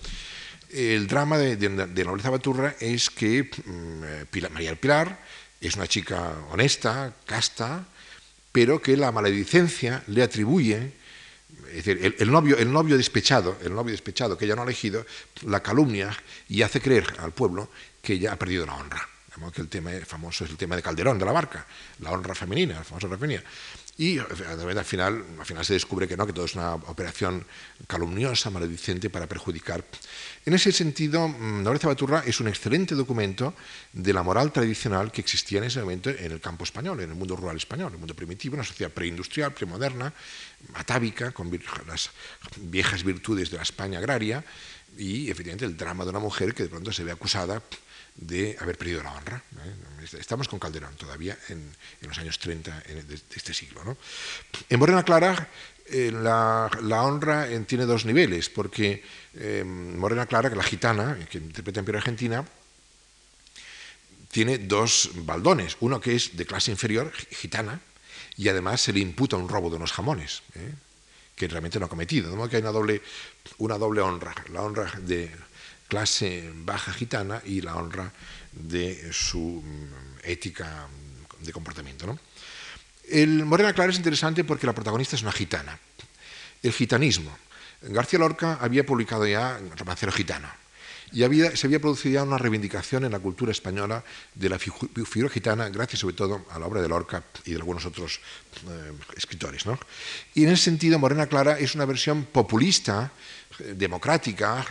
[0.70, 5.20] el drama de, de Nobleza Baturra es que mm, María del Pilar
[5.60, 7.84] es una chica honesta, casta,
[8.52, 10.92] pero que la maledicencia le atribuye,
[11.68, 15.06] es decir, el, novio, el novio despechado, el novio despechado que ella no ha elegido,
[15.46, 16.16] la calumnia
[16.48, 17.70] y hace creer al pueblo
[18.02, 19.08] que ella ha perdido la honra
[19.50, 21.66] que el tema famoso es el tema de Calderón, de la barca,
[22.00, 23.42] la honra femenina, la famosa femenina.
[23.96, 24.26] Y al
[24.84, 27.44] final, al final se descubre que no, que todo es una operación
[27.86, 29.84] calumniosa, maledicente para perjudicar.
[30.44, 33.54] En ese sentido, mm, Nobleza Baturra es un excelente documento
[33.92, 37.16] de la moral tradicional que existía en ese momento en el campo español, en el
[37.16, 40.12] mundo rural español, en el mundo primitivo, una sociedad preindustrial, premoderna,
[40.74, 41.50] atávica, con
[41.86, 42.10] las
[42.56, 44.44] viejas virtudes de la España agraria
[44.98, 47.62] y, efectivamente, el drama de una mujer que de pronto se ve acusada
[48.16, 49.42] de haber perdido la honra.
[49.64, 50.18] ¿eh?
[50.18, 53.96] Estamos con Calderón todavía en, los años 30 de, este siglo.
[54.68, 55.48] En Clara
[55.92, 56.70] eh, la,
[57.02, 59.02] honra tiene dos niveles, porque
[59.34, 62.44] eh, Morena Clara, que la gitana, que interpreta en Piero Argentina,
[64.30, 67.80] tiene dos baldones, uno que es de clase inferior, gitana,
[68.36, 70.42] y además se le imputa un robo de unos jamones,
[71.36, 72.30] que realmente no ha cometido.
[72.30, 73.02] De modo que hay una doble,
[73.58, 75.30] una doble honra, la honra de
[75.88, 78.10] clase baja gitana y la honra
[78.52, 80.88] de su mm, ética
[81.40, 82.06] de comportamiento.
[82.06, 82.18] ¿no?
[83.08, 85.78] El Morena Clara es interesante porque la protagonista es una gitana.
[86.62, 87.36] El gitanismo.
[87.82, 90.48] García Lorca había publicado ya Romancero Gitano.
[91.10, 91.18] y
[91.56, 96.00] se había producido ya una reivindicación en la cultura española de la figura gitana, gracias
[96.00, 98.20] sobre todo a la obra de Lorca y de algunos otros
[98.68, 99.64] eh, escritores.
[100.34, 103.12] Y en ese sentido, Morena Clara es una versión populista,
[103.58, 104.64] democrática,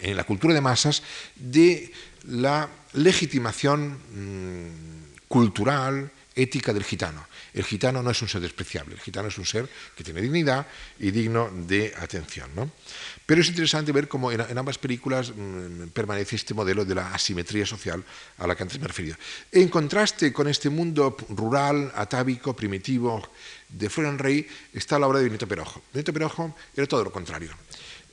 [0.00, 1.02] en la cultura de masas,
[1.36, 1.92] de
[2.24, 7.26] la legitimación mm, cultural, ética del gitano.
[7.56, 9.66] El gitano no es un ser despreciable, el gitano es un ser
[9.96, 10.66] que tiene dignidad
[10.98, 12.50] y digno de atención.
[12.54, 12.70] ¿no?
[13.24, 17.64] Pero es interesante ver cómo en, ambas películas mm, permanece este modelo de la asimetría
[17.64, 18.04] social
[18.36, 19.16] a la que antes me he referido.
[19.50, 23.26] En contraste con este mundo rural, atávico, primitivo
[23.70, 25.80] de Florian Rey, está la obra de Benito Perojo.
[25.94, 27.52] Benito Perojo era todo lo contrario.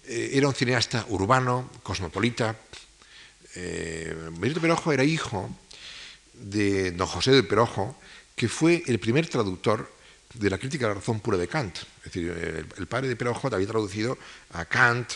[0.05, 2.55] Eh, era un cineasta urbano, cosmopolita.
[3.55, 5.53] Eh, Benito Perojo era hijo
[6.33, 7.95] de don José de Perojo,
[8.35, 9.91] que fue el primer traductor
[10.33, 11.77] de la crítica de la razón pura de Kant.
[11.77, 14.17] Es decir, el, padre de Perojo había traducido
[14.51, 15.13] a Kant,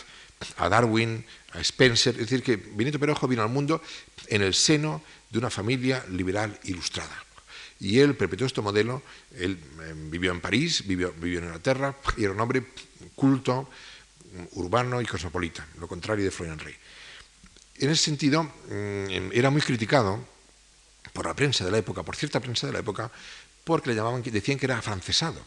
[0.56, 2.14] a Darwin, a Spencer.
[2.14, 3.82] Es decir, que Benito Perojo vino al mundo
[4.28, 7.24] en el seno de una familia liberal ilustrada.
[7.80, 9.02] Y él perpetuó este modelo,
[9.36, 12.64] él eh, vivió en París, vivió, en Inglaterra, y era un hombre
[13.14, 13.68] culto,
[14.52, 16.74] urbano y cosmopolita, lo contrario de Florian Rey.
[17.78, 20.18] En ese sentido, mm, era muy criticado
[21.18, 23.10] por la prensa de la época, por cierta prensa de la época,
[23.64, 25.40] porque le llamaban, decían que era afrancesado.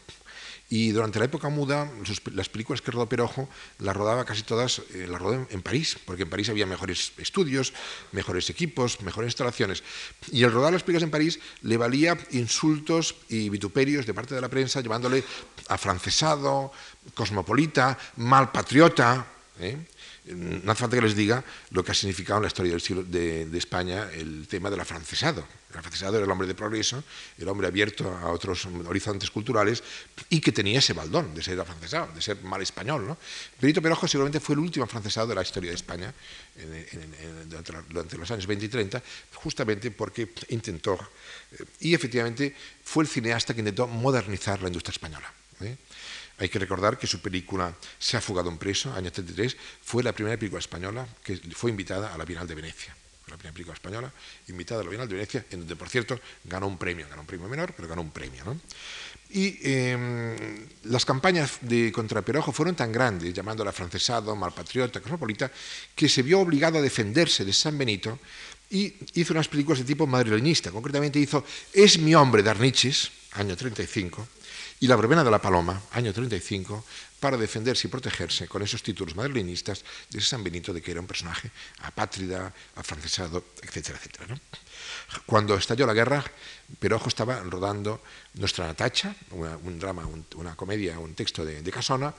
[0.68, 1.90] Y durante la época muda,
[2.34, 6.24] las películas que rodó Perojo las rodaba casi todas, eh, las rodó en, París, porque
[6.24, 7.72] en París había mejores estudios,
[8.12, 9.82] mejores equipos, mejores instalaciones.
[10.30, 14.42] Y el rodar las películas en París le valía insultos y vituperios de parte de
[14.42, 15.24] la prensa, llamándole
[15.68, 16.70] afrancesado,
[17.14, 19.26] cosmopolita, mal patriota.
[19.60, 19.76] ¿Eh?
[20.26, 24.08] No hace falta que les diga lo que ha significado en la historia de, España
[24.12, 25.44] el tema del afrancesado.
[25.70, 27.02] El afrancesado era el hombre de progreso,
[27.38, 29.82] el hombre abierto a otros horizontes culturales
[30.28, 33.06] y que tenía ese baldón de ser afrancesado, de ser mal español.
[33.06, 33.18] ¿no?
[33.60, 36.12] Benito Perojo seguramente fue el último afrancesado de la historia de España
[37.88, 39.02] durante, los años 20 y 30,
[39.34, 40.98] justamente porque intentó,
[41.52, 45.32] eh, y efectivamente fue el cineasta que intentó modernizar la industria española.
[45.62, 45.76] ¿eh?
[46.42, 50.10] Hay que recordar que su película Se ha fugado un preso, año 33, fue la
[50.10, 52.96] primera película española que fue invitada a la Bienal de Venecia.
[53.28, 54.12] La primera película española
[54.48, 57.28] invitada a la Bienal de Venecia, en donde, por cierto, ganó un premio, ganó un
[57.28, 58.42] premio menor, pero ganó un premio.
[59.30, 65.48] Y em, las campañas de contra Perojo fueron tan grandes, llamándola francesado, malpatriota, cosmopolita,
[65.94, 68.18] que se vio obligado a defenderse de San Benito
[68.68, 70.72] y hizo unas películas de tipo madrileñista.
[70.72, 72.50] Concretamente hizo Es mi hombre de
[73.34, 74.26] año 35,
[74.82, 76.84] y La verbena de la paloma, año 35,
[77.20, 81.06] para defenderse y protegerse con esos títulos madrileñistas de San Benito de que era un
[81.06, 84.36] personaje apátrida, afrancesado, etcétera, etcétera.
[85.24, 86.24] Cuando estalló la guerra,
[86.80, 88.02] Perojo estaba rodando
[88.34, 92.12] Nuestra Natacha, un drama, una comedia, un texto de, de Casona,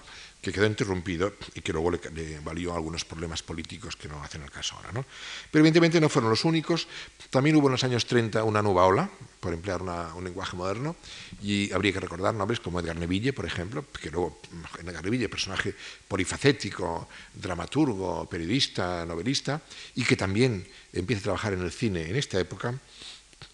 [0.43, 4.51] que quedó interrumpido y que luego le, valió algunos problemas políticos que no hacen el
[4.51, 4.91] caso ahora.
[4.91, 5.05] ¿no?
[5.49, 6.85] Pero evidentemente no fueron los únicos.
[7.29, 10.97] También hubo en los años 30 una nueva ola, por emplear un lenguaje moderno,
[11.41, 14.41] y habría que recordar nombres como Edgar Neville, por ejemplo, que luego
[14.79, 15.73] Edgar Neville, personaje
[16.09, 19.61] polifacético, dramaturgo, periodista, novelista,
[19.95, 22.77] y que también empieza a trabajar en el cine en esta época.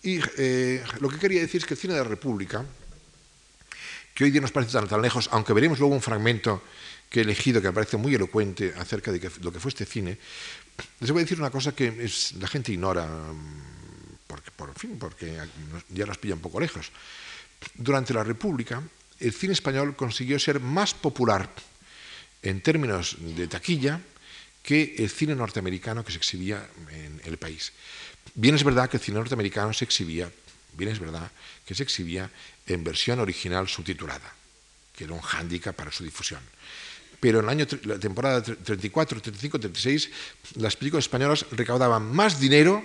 [0.02, 2.66] Y eh, lo que quería decir es que el cine de la República,
[4.20, 6.62] que hoy día nos parece tan, tan lejos, aunque veremos luego un fragmento
[7.10, 10.18] que he elegido que me parece muy elocuente acerca de lo que fue este cine,
[11.00, 11.88] les voy a decir una cosa que
[12.38, 15.40] la gente ignora, mm, porque, por fin, porque
[15.88, 16.92] ya nos pilla un poco lejos.
[17.76, 18.84] Durante la República,
[19.22, 21.50] el cine español consiguió ser más popular
[22.42, 24.02] en términos de taquilla
[24.62, 27.72] que el cine norteamericano que se exhibía en el país.
[28.36, 30.30] Bien es verdad que el cine norteamericano se exhibía,
[30.74, 31.32] bien es verdad
[31.66, 32.30] que se exhibía
[32.66, 34.34] en versión original subtitulada,
[34.96, 36.42] que era un hándicap para su difusión.
[37.20, 40.10] Pero en el año, la temporada 34, 35, 36,
[40.56, 42.84] las películas españolas recaudaban más dinero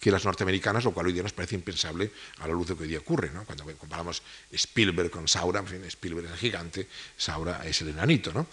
[0.00, 2.78] que las norteamericanas, lo cual hoy día nos parece impensable a la luz de lo
[2.78, 3.30] que hoy día ocurre.
[3.30, 3.44] ¿no?
[3.44, 8.32] Cuando comparamos Spielberg con Saura, Spielberg es el gigante, Saura es el enanito.
[8.32, 8.46] ¿no?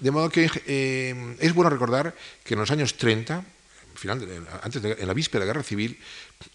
[0.00, 3.44] De modo que eh, es bueno recordar que en los años 30,
[4.00, 5.98] final, antes en la víspera de la Guerra Civil,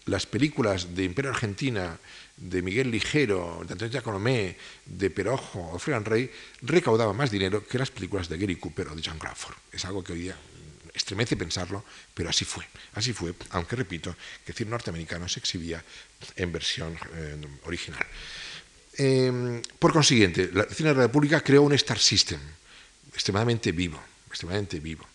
[0.06, 1.96] las películas de Imperio Argentina,
[2.36, 6.30] de Miguel Ligero, de Antonio Giacomé, de Perojo o Frean Rey,
[6.62, 9.54] recaudaban más dinero que las películas de Gary Cooper o de John Crawford.
[9.72, 10.36] Es algo que hoy día
[10.92, 12.66] estremece pensarlo, pero así fue.
[12.94, 15.82] Así fue, aunque repito, que el cine norteamericano se exhibía
[16.34, 18.04] en versión eh, original.
[18.98, 22.40] Em, por consiguiente, el cine de la República creó un Star System
[23.12, 25.06] extremadamente vivo, extremadamente vivo.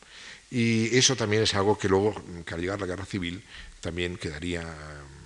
[0.52, 2.14] Y eso también es algo que luego,
[2.46, 3.42] que al llegar la guerra civil,
[3.80, 4.62] también quedaría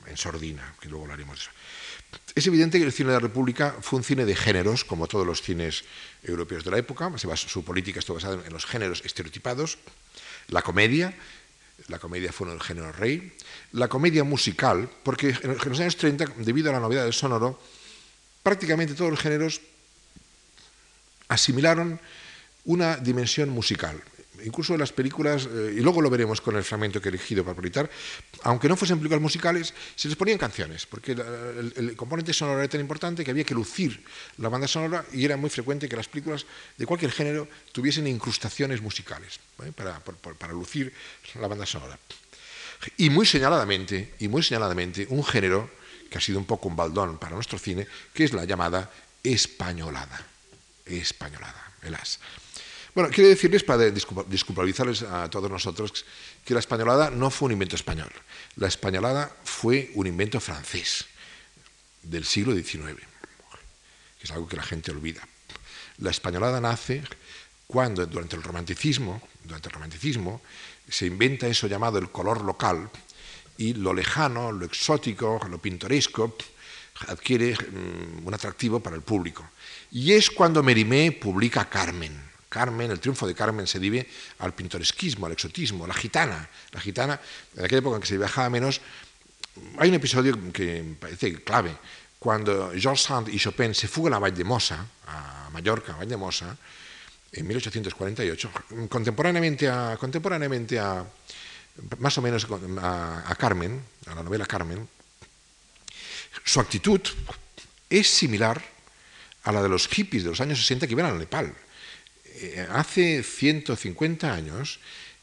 [0.05, 1.51] en sordina, que luego hablaremos de eso.
[2.35, 5.25] Es evidente que el cine de la República fue un cine de géneros, como todos
[5.25, 5.83] los cines
[6.21, 7.11] europeos de la época.
[7.17, 9.79] su política estuvo basada en los géneros estereotipados.
[10.49, 11.17] La comedia,
[11.87, 13.33] la comedia fue el género rey,
[13.71, 17.59] la comedia musical, porque en los años 30, debido a la novedad del sonoro,
[18.43, 19.59] prácticamente todos los géneros
[21.29, 21.99] asimilaron
[22.65, 24.03] una dimensión musical
[24.43, 27.55] incluso las películas, eh, y luego lo veremos con el fragmento que he elegido para
[27.55, 27.89] proyectar,
[28.43, 32.81] aunque no fuesen películas musicales, se les ponían canciones, porque el, componente sonoro era tan
[32.81, 34.03] importante que había que lucir
[34.37, 36.45] la banda sonora y era muy frecuente que las películas
[36.77, 39.39] de cualquier género tuviesen incrustaciones musicales
[39.75, 40.93] para, lucir
[41.39, 41.97] la banda sonora.
[42.97, 45.69] Y muy señaladamente, y muy señaladamente, un género
[46.09, 48.91] que ha sido un poco un baldón para nuestro cine, que es la llamada
[49.23, 50.21] españolada.
[50.85, 52.19] Españolada, velas.
[52.95, 56.05] Bueno, quiero decirles, para disculpabilizarles a todos nosotros,
[56.45, 58.09] que la españolada no fue un invento español.
[58.55, 61.03] La españolada fue un invento francés
[62.03, 62.95] del siglo XIX,
[64.17, 65.27] que es algo que la gente olvida.
[65.97, 67.03] La españolada nace
[67.67, 70.41] cuando durante el romanticismo, durante el romanticismo,
[70.87, 72.89] se inventa eso llamado el color local
[73.57, 76.37] y lo lejano, lo exótico, lo pintoresco
[77.07, 79.49] adquiere mm, un atractivo para el público.
[79.91, 84.07] Y es cuando Merimé publica Carmen, Carmen, el triunfo de Carmen se debe
[84.39, 86.47] al pintoresquismo, al exotismo, la gitana.
[86.71, 87.19] La gitana,
[87.57, 88.79] en aquella época en que se viajaba menos,
[89.77, 91.75] hay un episodio que me parece clave.
[92.17, 96.55] Cuando Georges Sand y Chopin se fugan a Valldemosa, a Mallorca, a Valldemosa,
[97.33, 98.51] en 1848,
[98.87, 101.03] contemporáneamente a, contemporáneamente a
[101.99, 102.47] más o menos
[102.81, 104.87] a, a Carmen, a la novela Carmen,
[106.45, 107.01] su actitud
[107.89, 108.63] es similar
[109.43, 111.53] a la de los hippies de los años 60 que iban al Nepal.
[112.37, 114.79] Eh, hace 150 años,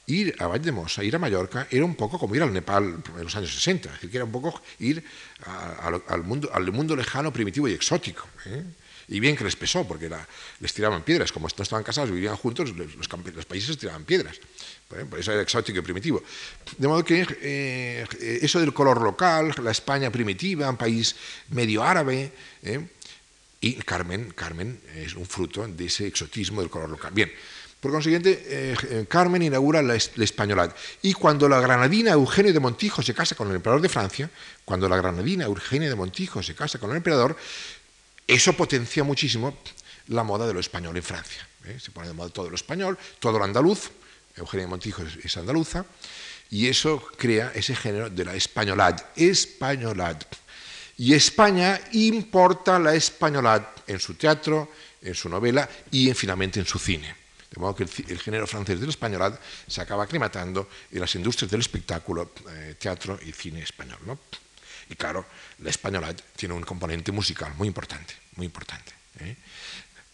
[0.06, 3.36] ir a Valldemosa, ir a Mallorca, era un poco como ir al Nepal en los
[3.36, 5.04] años 60, es decir, era un poco ir
[6.08, 8.26] al, mundo, al mundo lejano, primitivo y exótico.
[8.46, 8.64] ¿eh?
[9.08, 10.10] Y bien que les pesó, porque
[10.60, 14.40] les tiraban piedras, como no estaban casados, vivían juntos, los, países tiraban piedras.
[14.88, 16.22] Por eso era exótico y primitivo.
[16.78, 18.06] De modo que eh,
[18.40, 21.14] eso del color local, la España primitiva, un país
[21.50, 22.32] medio árabe,
[23.62, 27.12] y Carmen, Carmen es un fruto de ese exotismo del color local.
[27.14, 27.32] Bien,
[27.80, 30.74] por consiguiente, eh, eh, Carmen inaugura la, españolad.
[31.00, 34.28] Y cuando la granadina Eugenio de Montijo se casa con el emperador de Francia,
[34.64, 37.36] cuando la granadina Eugenio de Montijo se casa con el emperador,
[38.26, 39.56] eso potencia muchísimo
[40.08, 41.46] la moda de lo español en Francia.
[41.64, 41.78] ¿eh?
[41.78, 43.90] Se pone de moda todo lo español, todo lo andaluz,
[44.34, 45.86] Eugenio de Montijo es, es andaluza,
[46.50, 50.18] y eso crea ese género de la españolad, españolad.
[51.02, 54.70] Y España importa la españolad en su teatro,
[55.02, 57.12] en su novela y finalmente en su cine.
[57.50, 59.36] De modo que el, género francés de la españolad
[59.66, 63.98] se acaba aclimatando en las industrias del espectáculo, eh, teatro y cine español.
[64.88, 65.26] Y claro,
[65.58, 68.92] la españolad tiene un componente musical muy importante, muy importante.
[69.18, 69.34] ¿eh?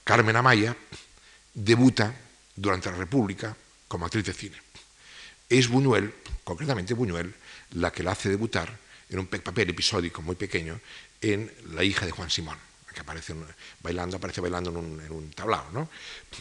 [0.03, 0.74] Carmen Amaya
[1.53, 2.14] debuta
[2.57, 3.55] durante la República
[3.88, 4.57] como actriz de cine.
[5.51, 7.35] Es Buñuel, concretamente Buñuel,
[7.72, 10.81] la que la hace debutar en un papel episódico muy pequeño
[11.21, 12.59] en La hija de Juan Simón,
[12.92, 13.35] que aparece
[13.83, 15.71] bailando, aparece bailando en un, tablao.
[15.73, 15.88] ¿no?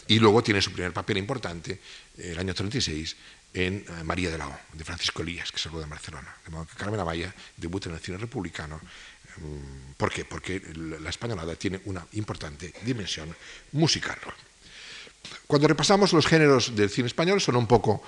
[0.08, 1.80] Y luego tiene su primer papel importante,
[2.18, 3.16] el año 36,
[3.54, 6.36] en eh, María de la O, de Francisco Elías, que se rodó en Barcelona.
[6.46, 8.80] De modo que Carmen Amaya debuta en el cine republicano.
[9.38, 10.26] Mm, ¿Por qué?
[10.26, 13.36] Porque la españolada tiene una importante dimensión
[13.72, 14.18] musical.
[15.48, 18.04] Cuando repasamos los géneros del cine español, son un poco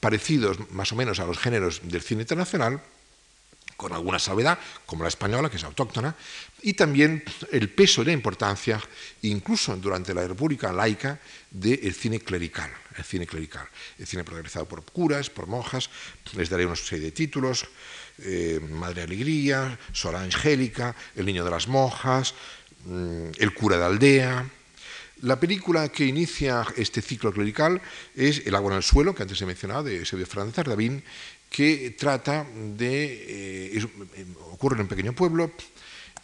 [0.00, 2.82] parecidos más o menos a los géneros del cine internacional,
[3.80, 6.14] con alguna salvedad, como la española, que es autóctona,
[6.60, 8.78] y también el peso y la importancia,
[9.22, 11.18] incluso durante la República laica,
[11.50, 13.66] del cine clerical, el cine clerical,
[13.98, 15.88] el cine protagonizado por curas, por monjas,
[16.36, 17.64] les daré una serie de títulos,
[18.18, 22.34] eh, Madre Alegría, Sola Angélica, El Niño de las Monjas,
[22.84, 24.44] mm, El cura de aldea,
[25.22, 27.80] la película que inicia este ciclo clerical
[28.14, 31.02] es El agua en el suelo, que antes he mencionado, de Eusebio Fernández Ardabín,
[31.50, 33.74] que trata de...
[33.74, 33.86] Eh,
[34.52, 35.50] ocurre en un pequeño pueblo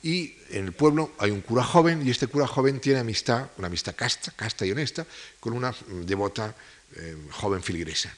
[0.02, 3.66] y en el pueblo hay un cura joven y este cura joven tiene amistad, una
[3.66, 5.04] amistad casta, casta y honesta,
[5.40, 6.54] con una devota
[6.94, 8.14] eh, joven filigresa.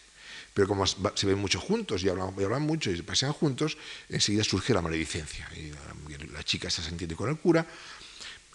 [0.52, 4.74] Pero como se ven mucho juntos y hablan, mucho y se pasean juntos, enseguida surge
[4.74, 5.48] la maledicencia.
[5.56, 5.72] Y
[6.32, 7.64] la, chica se entiende con el cura,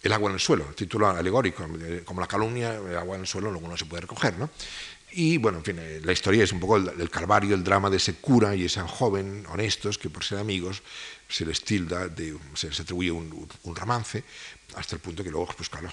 [0.02, 1.66] el agua en el suelo, título alegórico,
[2.04, 4.50] como la calumnia, el agua en el suelo luego no se puede recoger, ¿no?
[5.16, 7.98] Y bueno, en fin, eh, la historia es un poco el, calvario, el drama de
[7.98, 10.82] ese cura y ese joven honestos que por ser amigos
[11.30, 12.10] se les tilda,
[12.56, 14.24] se les atribuye un, romance,
[14.76, 15.92] hasta el punto que luego, pues claro,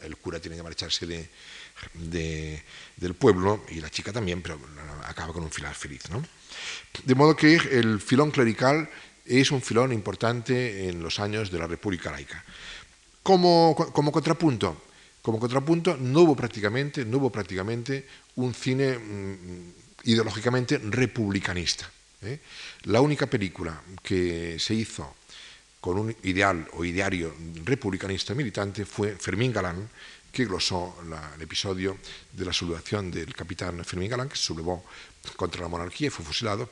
[0.00, 2.62] el cura tiene que marcharse de,
[2.96, 4.60] del pueblo y la chica también, pero
[5.04, 6.08] acaba con un final feliz.
[6.10, 6.24] ¿no?
[7.04, 8.88] De modo que el filón clerical
[9.24, 12.44] es un filón importante en los años de la República Laica.
[13.24, 14.85] Como, como contrapunto,
[15.26, 18.06] como contrapunto, no hubo prácticamente, no hubo prácticamente
[18.36, 19.72] un cine mm,
[20.04, 21.90] ideológicamente republicanista.
[22.22, 22.38] ¿eh?
[22.84, 25.16] La única película que se hizo
[25.80, 29.90] con un ideal o ideario republicanista militante fue Fermín Galán,
[30.30, 30.94] que glosó
[31.34, 31.98] el episodio
[32.30, 34.84] de la sublevación del capitán Fermín Galán, que se sublevó
[35.34, 36.70] contra la monarquía y fue fusilado,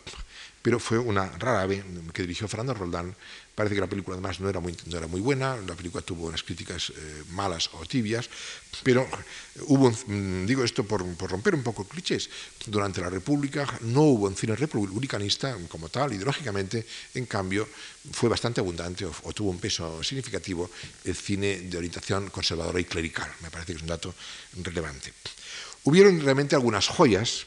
[0.63, 1.83] pero fue una rara ave
[2.13, 3.17] que dirigió Fernando Roldán
[3.55, 6.27] Parece que la película además no era muy, no era muy buena, la película tuvo
[6.27, 8.29] unas críticas eh, malas o tibias,
[8.83, 9.07] pero
[9.69, 12.29] hubo, mm, digo esto por, por, romper un poco clichés,
[12.67, 16.85] durante la República no hubo un cine republicanista como tal, ideológicamente,
[17.15, 17.69] en cambio
[18.11, 20.69] fue bastante abundante o, o tuvo un peso significativo
[21.05, 24.13] el cine de orientación conservadora y clerical, me parece que es un dato
[24.65, 25.13] relevante.
[25.85, 27.47] Hubieron realmente algunas joyas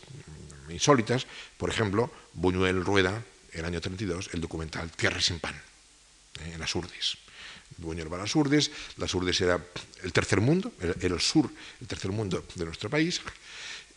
[0.69, 1.27] mm, insólitas,
[1.57, 5.66] por ejemplo, Buñuel rueda, el año 32, el documental Tierra sin pan
[6.39, 7.17] eh, en las Urdes.
[7.77, 9.63] Buñuel va a las Urdes, las Urdes era
[10.03, 11.49] el tercer mundo, era el sur,
[11.81, 13.21] el tercer mundo de nuestro país.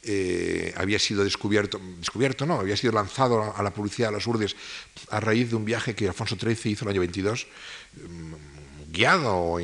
[0.02, 4.56] Eh, había sido descubierto, descubierto no, había sido lanzado a la publicidad de las Urdes
[5.10, 7.46] a raíz de un viaje que Alfonso XIII hizo el año 22,
[8.08, 9.60] mm, guiado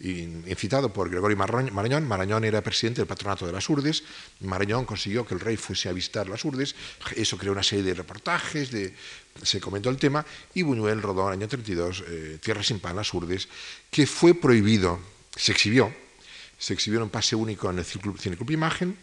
[0.00, 2.06] incitado por Gregorio Marañón.
[2.06, 4.02] Marañón era presidente del patronato de las Urdes.
[4.40, 6.74] Marañón consiguió que el rey fuese a visitar las Urdes.
[7.16, 8.94] Eso creó una serie de reportajes, de,
[9.42, 10.24] se comentó el tema
[10.54, 13.48] y Buñuel rodó en el año 32 eh, Tierra sin pan, las Urdes,
[13.90, 15.00] que fue prohibido,
[15.36, 15.94] se exhibió,
[16.58, 18.96] se exhibió en pase único en el Cineclub Imagen,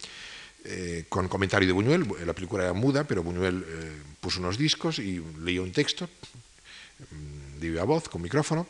[0.65, 4.99] eh, con comentario de Buñuel, la película era muda, pero Buñuel eh, puso unos discos
[4.99, 6.09] y leyó un texto
[7.11, 8.67] mm, de viva voz, con micrófono,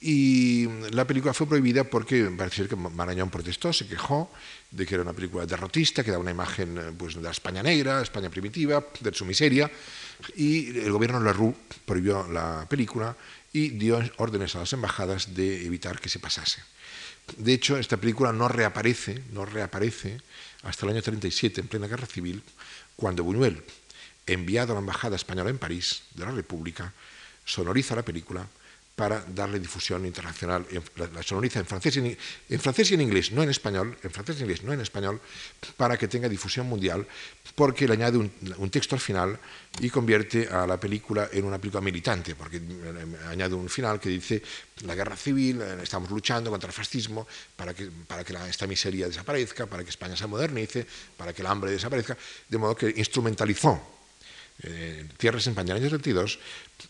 [0.00, 4.30] y la película fue prohibida porque parece ser que Marañón protestó, se quejó
[4.70, 8.28] de que era una película derrotista, que daba una imagen pues, de España negra, España
[8.28, 9.70] primitiva, de su miseria,
[10.36, 13.16] y el gobierno Leroux prohibió la película
[13.52, 16.62] y dio órdenes a las embajadas de evitar que se pasase.
[17.38, 20.20] De hecho, esta película no reaparece, no reaparece
[20.62, 22.42] hasta el año 37, en plena guerra civil,
[22.96, 23.62] cuando Buñuel,
[24.26, 26.92] enviado a la embajada española en París de la República,
[27.44, 28.46] sonoriza la película
[28.96, 30.66] para darle difusión internacional.
[30.96, 32.16] La, sonoriza en francés, y
[32.48, 34.80] en, francés y en inglés, no en español, en francés y en inglés, no en
[34.80, 35.20] español,
[35.76, 37.06] para que tenga difusión mundial,
[37.54, 39.38] porque le añade un, texto al final
[39.80, 42.60] y convierte a la película en una película militante, porque
[43.28, 44.42] añade un final que dice
[44.84, 49.08] la guerra civil, eh, estamos luchando contra el fascismo para que, para que esta miseria
[49.08, 50.86] desaparezca, para que España se modernice,
[51.18, 52.16] para que el hambre desaparezca,
[52.48, 53.96] de modo que instrumentalizó
[54.62, 56.38] eh, Tierras en España en el año 32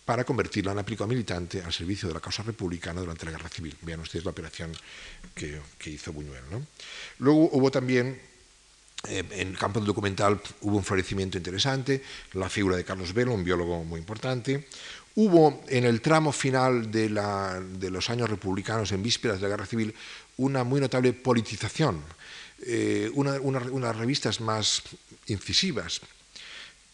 [0.05, 3.76] para convertirla en película militante al servicio de la causa republicana durante la Guerra Civil.
[3.82, 4.72] Vean ustedes la operación
[5.34, 6.43] que, hizo Buñuel.
[6.51, 6.66] ¿no?
[7.18, 8.20] Luego hubo también,
[9.09, 13.32] eh, en el campo del documental, hubo un florecimiento interesante, la figura de Carlos Velo,
[13.32, 14.66] un biólogo muy importante.
[15.14, 17.09] Hubo en el tramo final de
[17.91, 19.95] los años republicanos, en vísperas de la Guerra Civil,
[20.37, 22.03] una muy notable politización.
[22.66, 24.82] Eh, una, una, unas revistas más
[25.26, 26.01] incisivas,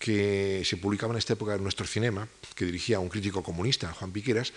[0.03, 2.27] que se publicaba en esta época en Nuestro Cinema,
[2.57, 4.53] que dirigía un crítico comunista, Juan Piqueras,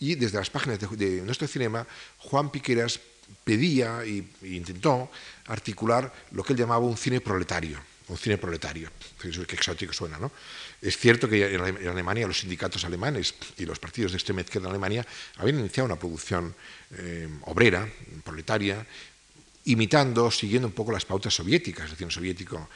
[0.00, 1.86] y desde las páginas de, Nuestro Cinema,
[2.18, 3.00] Juan Piqueras
[3.42, 4.20] pedía e
[4.52, 5.08] intentó
[5.48, 10.30] articular lo que él llamaba un cine proletario, un cine proletario, que exótico suena, ¿no?
[10.82, 14.76] Es cierto que en Alemania los sindicatos alemanes y los partidos de extrema izquierda en
[14.76, 15.06] Alemania
[15.38, 16.54] habían iniciado una producción
[16.98, 17.88] eh, obrera,
[18.22, 18.84] proletaria,
[19.64, 22.68] imitando, siguiendo un poco las pautas soviéticas, el cine soviético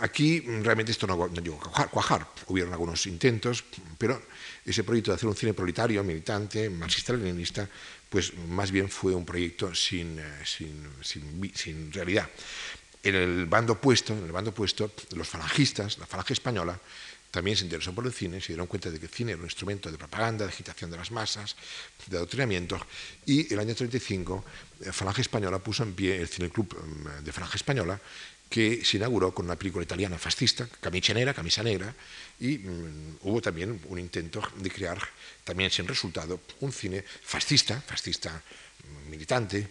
[0.00, 3.64] Aquí realmente esto no, llegó a cuajar, hubieron algunos intentos,
[3.96, 4.20] pero
[4.64, 7.68] ese proyecto de hacer un cine proletario, militante, marxista-leninista,
[8.08, 12.28] pues más bien fue un proyecto sin, eh, sin, realidad.
[13.02, 16.78] En el bando opuesto, en el bando opuesto, los falangistas, la falange española,
[17.30, 19.46] también se interesó por el cine, se dieron cuenta de que el cine era un
[19.46, 21.54] instrumento de propaganda, de agitación de las masas,
[22.06, 22.80] de adoctrinamiento,
[23.26, 24.44] y el año 35
[24.80, 28.00] la Falange Española puso en pie el Cine Club mm, de Falange Española,
[28.48, 31.94] que se inauguró con una película italiana fascista, Camichenera, Camisa Negra,
[32.40, 34.98] y mm, hubo también un intento de crear,
[35.44, 39.68] también sin resultado, un cine fascista, fascista mm, militante,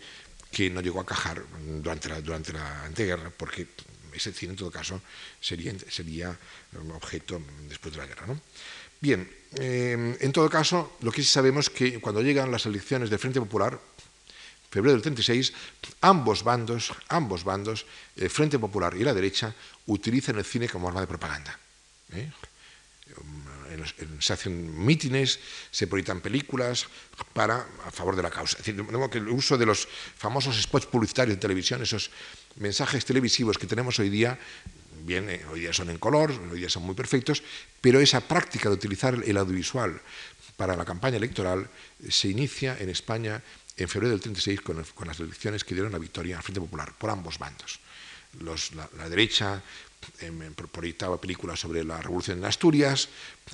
[0.51, 1.43] que no llegó a cajar
[1.81, 3.67] durante la, durante la anteguerra, porque
[4.13, 5.01] ese cine en todo caso
[5.41, 6.37] sería, sería
[6.93, 8.27] objeto después de la guerra.
[8.27, 8.39] ¿no?
[9.01, 13.09] Bien, eh, en todo caso, lo que sí sabemos es que cuando llegan las elecciones
[13.09, 13.79] del Frente Popular,
[14.69, 15.53] febrero del 36,
[16.01, 17.85] ambos bandos, ambos bandos,
[18.15, 19.53] el Frente Popular y la derecha,
[19.87, 21.59] utilizan el cine como arma de propaganda.
[22.13, 22.31] ¿eh?
[24.19, 25.39] se hacen mítines,
[25.71, 26.87] se proyectan películas
[27.33, 28.57] para, a favor de la causa.
[28.57, 29.87] Es decir, que el uso de los
[30.17, 32.11] famosos spots publicitarios de televisión, esos
[32.57, 34.39] mensajes televisivos que tenemos hoy día,
[35.03, 37.43] bien, eh, hoy día son en color, hoy día son muy perfectos,
[37.81, 40.01] pero esa práctica de utilizar el audiovisual
[40.57, 41.69] para la campaña electoral
[42.09, 43.43] se inicia en España
[43.77, 47.09] en febrero del 36 con, las elecciones que dieron la victoria al Frente Popular, por
[47.09, 47.79] ambos bandos.
[48.41, 49.61] La, derecha
[50.19, 53.07] em, proyectaba películas sobre la revolución en Asturias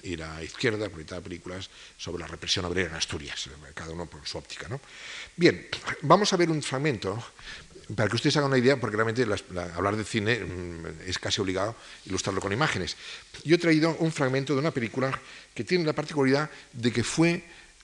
[0.03, 4.37] y la izquierda proyectaba películas sobre la represión obrera en Asturias, cada uno por su
[4.37, 4.67] óptica.
[4.67, 4.81] ¿no?
[5.35, 5.67] Bien,
[6.01, 7.23] vamos a ver un fragmento
[7.95, 9.25] para que ustedes hagan una idea, porque realmente
[9.75, 12.95] hablar de cine mm, es casi obligado ilustrarlo con imágenes.
[13.43, 15.11] Yo he traído un fragmento de una película
[15.53, 17.43] que tiene la particularidad de que fue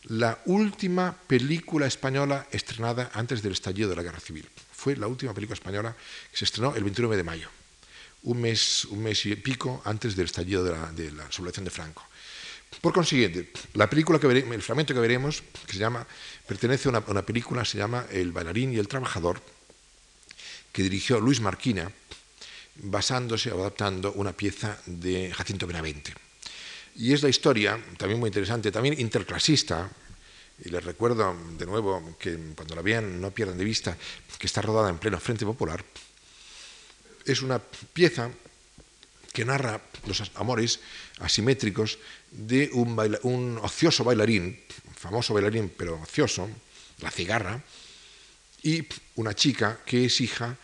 [0.10, 4.48] la última película española estrenada antes del estallido de la Guerra Civil.
[4.72, 5.96] Fue la última película española
[6.32, 7.50] que se estrenó el 29 de mayo,
[8.24, 12.04] un mes, un mes y pico antes del estallido de la, de sublevación de Franco.
[12.82, 16.06] Por consiguiente, la película que el fragmento que veremos, que se llama,
[16.48, 19.42] pertenece a una, una película, se llama El bailarín y el trabajador,
[20.72, 21.92] que dirigió Luis Marquina,
[22.76, 26.27] basándose o adaptando una pieza de Jacinto Benavente.
[26.98, 29.90] Y es la historia, también muy interesante, también interclasista,
[30.66, 33.96] y les recuerdo de nuevo que cuando la vean no pierdan de vista
[34.40, 35.84] que está rodada en pleno Frente Popular.
[37.24, 38.32] Es una pieza
[39.32, 40.80] que narra los amores
[41.20, 42.00] asimétricos
[42.32, 44.60] de un, un ocioso bailarín,
[44.96, 46.50] famoso bailarín pero ocioso,
[47.02, 47.62] la cigarra,
[48.64, 48.84] y
[49.16, 50.58] una chica que es hija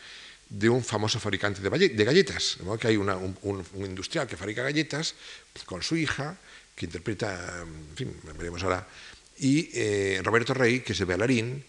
[0.54, 2.58] de un famoso fabricante de galletas.
[2.80, 3.10] que hay un,
[3.76, 5.16] industrial que fabrica galletas
[5.66, 6.38] con su hija,
[6.76, 8.88] que interpreta, en fin, veremos ahora,
[9.40, 11.64] y eh, Roberto Rey, que es el bailarín,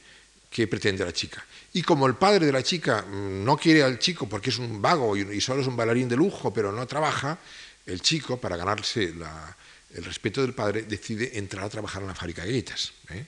[0.50, 1.44] que pretende a la chica.
[1.72, 4.80] Y como el padre de la chica mm, no quiere al chico porque es un
[4.80, 7.38] vago y, solo es un bailarín de lujo, pero no trabaja,
[7.86, 9.14] el chico, para ganarse
[9.94, 12.92] el respeto del padre, decide entrar a trabajar en la fábrica de galletas.
[13.10, 13.26] ¿eh?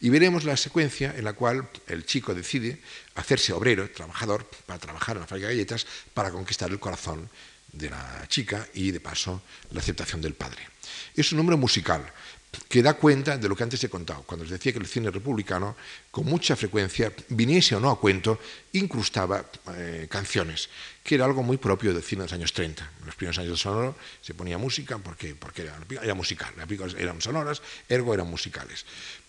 [0.00, 2.80] Y veremos la secuencia en la cual el chico decide
[3.14, 7.30] hacerse obrero, trabajador, para trabajar en la fábrica de galletas, para conquistar el corazón
[7.72, 10.60] de la chica y, de paso, la aceptación del padre.
[11.14, 12.12] Es un número musical
[12.68, 15.10] que da cuenta de lo que antes he contado, cuando les decía que el cine
[15.10, 15.76] republicano,
[16.10, 18.40] con mucha frecuencia, viniese o no a cuento,
[18.72, 19.44] incrustaba
[19.76, 20.68] eh, canciones,
[21.08, 22.84] que era algo muy propio del cine de los años 30.
[23.00, 26.66] En los primeros años del sonoro se ponía música porque, porque era, era musical, las
[26.66, 28.84] películas eran sonoras, ergo eran musicales.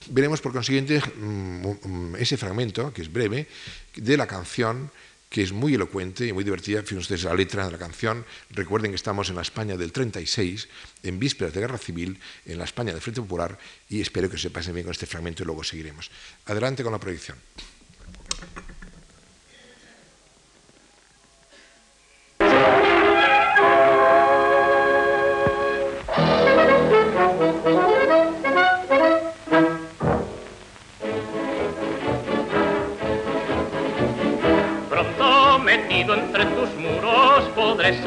[0.09, 3.47] Veremos, por consiguiente, mm, mm, ese fragmento, que es breve,
[3.95, 4.91] de la canción
[5.29, 6.81] que es muy elocuente y muy divertida.
[6.81, 8.25] Fíjense ustedes la letra de la canción.
[8.49, 10.67] Recuerden que estamos en la España del 36,
[11.03, 13.57] en vísperas de guerra civil, en la España del Frente Popular,
[13.87, 16.11] y espero que se pasen bien con este fragmento y luego seguiremos.
[16.45, 17.37] Adelante con la proyección.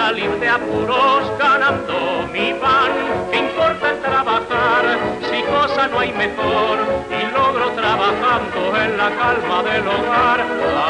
[0.02, 2.90] Salir de apuros ganando mi pan.
[3.30, 4.84] ¿Qué importa trabajar
[5.28, 6.76] si cosa no hay mejor?
[7.18, 10.40] Y logro trabajando en la calma del hogar.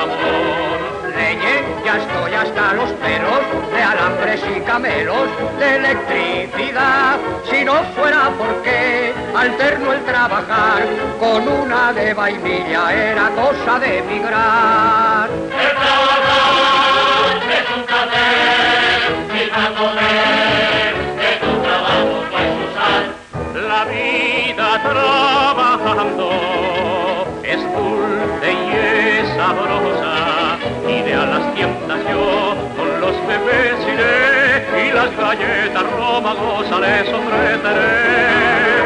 [0.02, 0.78] Amor.
[1.16, 3.40] Leñe, ya estoy hasta los pelos
[3.74, 7.18] de alambres y camelos, de electricidad.
[7.50, 10.80] Si no fuera porque alterno el trabajar
[11.20, 15.28] con una de vainilla era cosa de emigrar.
[19.52, 26.30] De tu trabajo pues La vida trabajando
[27.42, 30.58] es dulce y es sabrosa.
[30.88, 38.81] Y a las tiendas yo con los bebés iré y las galletas romagosas les ofreceré.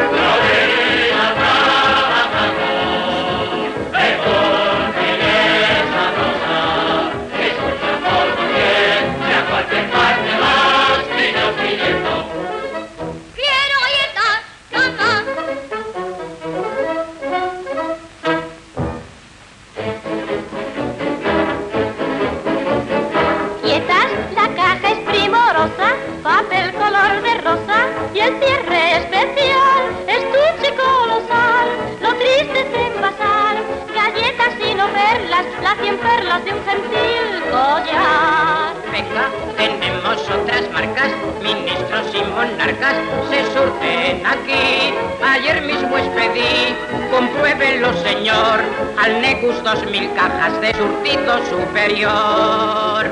[36.45, 38.75] De un gentil collar.
[38.93, 41.11] Venga, tenemos otras marcas,
[41.43, 42.95] ministros y monarcas
[43.31, 44.93] se surten aquí.
[45.25, 46.77] Ayer mismo expedí,
[47.11, 48.61] compruébelo señor,
[48.99, 53.11] al Negus dos mil cajas de surtido superior.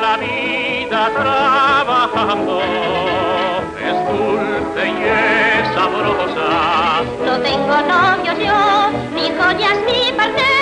[0.00, 2.60] La vida trabajando
[7.26, 10.53] no tengo novios yo, ni joyas ni parte,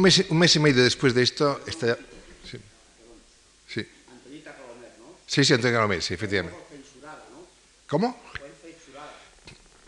[0.00, 1.96] un mes, un mes y medio después de esto, está...
[2.50, 2.58] Sí.
[3.68, 3.86] Sí.
[5.26, 6.58] Sí, sí, Antonio sí, efectivamente.
[7.86, 8.18] ¿Cómo?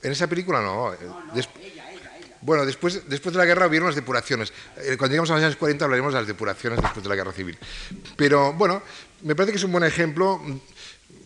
[0.02, 0.92] En esa película no.
[1.34, 1.48] Des-
[2.42, 4.52] Bueno, después, después de la guerra hubieron las depuraciones.
[4.76, 7.32] Eh, Cuando lleguemos a los años 40 hablaremos de las depuraciones después de la guerra
[7.32, 7.56] civil.
[8.16, 8.82] Pero bueno,
[9.22, 10.42] me parece que es un buen ejemplo.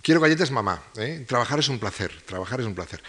[0.02, 0.82] Quiero galletas, mamá.
[0.98, 1.24] ¿eh?
[1.26, 2.12] Trabajar es un placer.
[2.26, 3.02] Trabajar es un placer.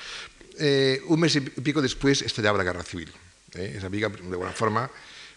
[0.58, 3.12] Eh, un mes y pico después estallaba la guerra civil.
[3.54, 3.76] ¿eh?
[3.78, 4.90] Esa pica, de alguna forma,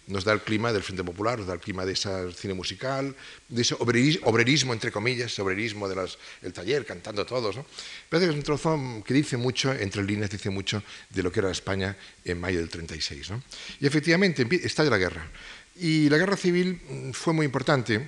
[0.07, 3.15] nos da el clima del Frente Popular, nos da el clima de ese cine musical,
[3.49, 6.01] de ese obreris- obrerismo, entre comillas, obrerismo del
[6.43, 7.57] el taller, cantando todos.
[7.57, 7.67] ¿no?
[8.09, 11.41] Parece que es un trozo que dice mucho, entre líneas, dice mucho de lo que
[11.41, 13.31] era España en mayo del 36.
[13.31, 13.43] ¿no?
[13.81, 15.31] Y efectivamente, estalla la guerra.
[15.77, 17.99] Y la guerra civil mm, fue muy importante,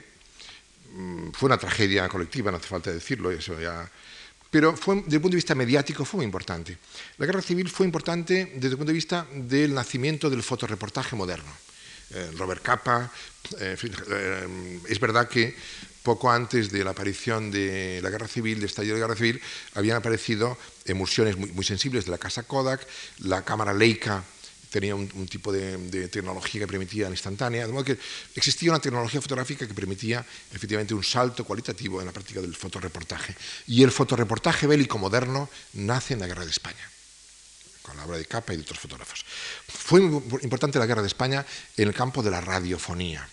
[0.95, 3.89] mm, fue una tragedia colectiva, no hace falta decirlo, eso ya.
[4.51, 6.77] Pero fue, desde el punto de vista mediático fue muy importante.
[7.17, 11.51] La guerra civil fue importante desde el punto de vista del nacimiento del fotoreportaje moderno.
[12.15, 13.11] Eh, Robert Capa,
[13.59, 15.55] eh, eh, es verdad que
[16.03, 19.41] poco antes de la aparición de la guerra civil, de estallido de la guerra civil,
[19.75, 22.87] habían aparecido emulsiones muy, sensibles de la casa Kodak,
[23.21, 24.25] la cámara Leica
[24.69, 27.99] tenía un, tipo de, de tecnología que permitía la instantánea, de modo que
[28.35, 33.37] existía una tecnología fotográfica que permitía efectivamente un salto cualitativo en la práctica del fotoreportaje.
[33.67, 36.91] Y el fotoreportaje bélico moderno nace en la Guerra de España,
[37.83, 39.25] con la obra de Capa y de otros fotógrafos.
[39.69, 41.45] Fue importante la Guerra de España
[41.77, 43.29] en el campo de la radiofonía.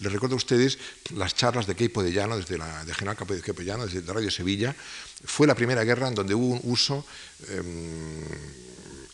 [0.00, 0.78] Les recuerdo a ustedes
[1.14, 3.86] las charlas de Queipo de Llano, desde la, de General Capo de Queipo de Llano,
[3.86, 4.74] desde Radio Sevilla.
[5.24, 7.06] Fue la primera guerra en donde hubo un uso
[7.48, 7.62] eh,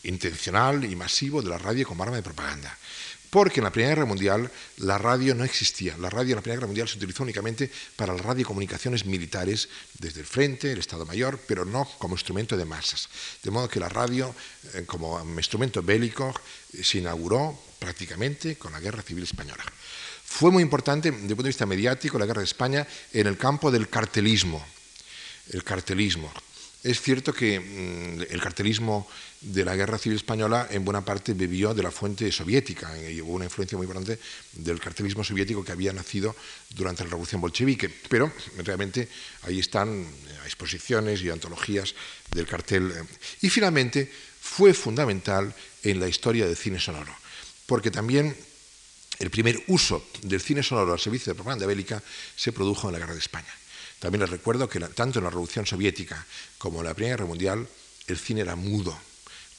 [0.03, 2.75] intencional y masivo de la radio como arma de propaganda.
[3.31, 5.97] Porque en la Primera Guerra Mundial la radio no existía.
[5.97, 10.19] La radio en la Primera Guerra Mundial se utilizó únicamente para las radiocomunicaciones militares desde
[10.19, 13.07] el frente, el Estado Mayor, pero no como instrumento de masas.
[13.41, 14.35] De modo que la radio,
[14.73, 16.35] eh, como instrumento bélico,
[16.73, 19.63] eh, se inauguró prácticamente con la Guerra Civil Española.
[20.25, 23.37] Fue muy importante, desde el punto de vista mediático, la Guerra de España en el
[23.37, 24.61] campo del cartelismo.
[25.51, 26.29] El cartelismo.
[26.83, 29.07] Es cierto que mm, el cartelismo
[29.41, 33.45] de la Guerra Civil Española en buena parte bebió de la fuente soviética hubo una
[33.45, 34.19] influencia muy importante
[34.53, 36.35] del cartelismo soviético que había nacido
[36.69, 39.09] durante la Revolución Bolchevique, pero realmente
[39.43, 40.05] ahí están
[40.45, 41.95] exposiciones y antologías
[42.31, 42.93] del cartel.
[43.41, 47.13] Y finalmente fue fundamental en la historia del cine sonoro,
[47.65, 48.35] porque también
[49.17, 52.01] el primer uso del cine sonoro al servicio de propaganda bélica
[52.35, 53.53] se produjo en la Guerra de España.
[53.99, 56.25] También les recuerdo que tanto en la Revolución Soviética
[56.57, 57.67] como en la Primera Guerra Mundial
[58.07, 58.97] el cine era mudo.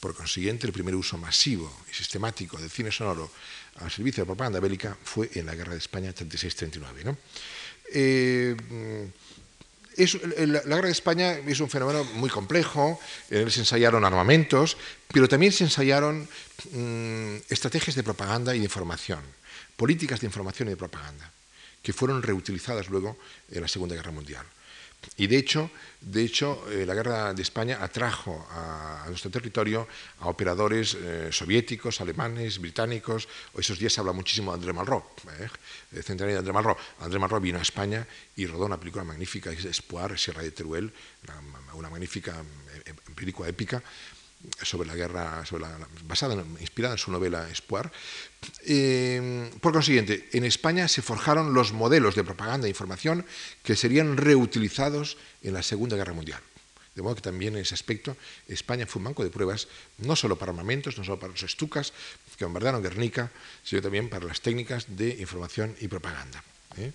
[0.03, 3.31] Por consiguiente, el primer uso masivo y sistemático del cine sonoro
[3.79, 7.05] al servicio de propaganda bélica fue en la Guerra de España 36-39.
[7.05, 7.17] ¿no?
[7.93, 8.53] Eh,
[10.45, 12.99] la, la Guerra de España es un fenómeno muy complejo,
[13.29, 14.75] en él se ensayaron armamentos,
[15.07, 16.27] pero también se ensayaron
[16.73, 19.21] mmm, estrategias de propaganda y de información,
[19.77, 21.31] políticas de información y de propaganda
[21.81, 23.17] que fueron reutilizadas luego
[23.49, 24.45] en la Segunda Guerra Mundial.
[25.17, 25.69] Y de hecho,
[26.01, 29.87] de hecho eh, la Guerra de España atrajo a, nuestro territorio
[30.19, 33.27] a operadores eh, soviéticos, alemanes, británicos.
[33.57, 35.05] Esos días se habla muchísimo de André Malraux,
[35.39, 35.49] ¿eh?
[36.01, 36.79] centenario de André Malraux.
[36.99, 40.91] André Malraux vino a España y rodó una película magnífica, Espoir, Sierra de Teruel,
[41.23, 42.33] una, una magnífica
[43.15, 43.83] película épica
[44.61, 45.43] sobre la guerra,
[46.05, 47.91] basada, inspirada en su novela Espoir.
[48.65, 53.25] Eh, por consiguiente, en España se forjaron los modelos de propaganda e información
[53.63, 56.41] que serían reutilizados en la Segunda Guerra Mundial.
[56.95, 58.15] De modo que también en ese aspecto
[58.47, 59.67] España fue un banco de pruebas,
[59.97, 61.91] no solo para armamentos, no solo para los estucas
[62.37, 63.31] que bombardearon Guernica,
[63.63, 66.43] sino también para las técnicas de información y propaganda.
[66.77, 66.91] ¿eh?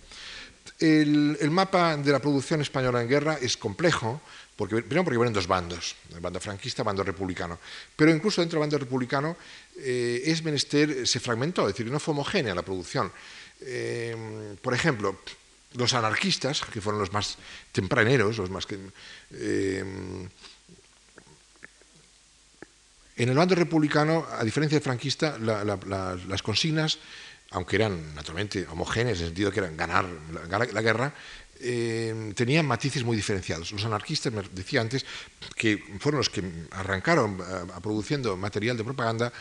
[0.79, 4.21] El, mapa de la producción española en guerra es complejo,
[4.67, 7.59] primero porque vienen dos bandos, el bando franquista, el bando republicano.
[7.95, 9.37] Pero incluso dentro del bando republicano
[9.79, 13.13] eh, es menester, se fragmentó, es decir, no fue homogénea la producción.
[13.61, 15.21] Eh, por ejemplo,
[15.75, 17.39] los anarquistas, que fueron los más
[17.71, 18.79] tempraneros, los más que...
[19.33, 19.85] Eh,
[23.17, 26.99] en el bando republicano, a diferencia del franquista, la, la, la, las consignas,
[27.51, 30.07] aunque eran naturalmente homogéneas, en el sentido que eran ganar
[30.49, 31.15] la guerra,
[31.61, 33.73] eh, tenían matices muy diferenciados.
[33.73, 35.05] Los anarquistas, me decía antes,
[35.57, 39.33] que fueron los que arrancaron a, a produciendo material de propaganda,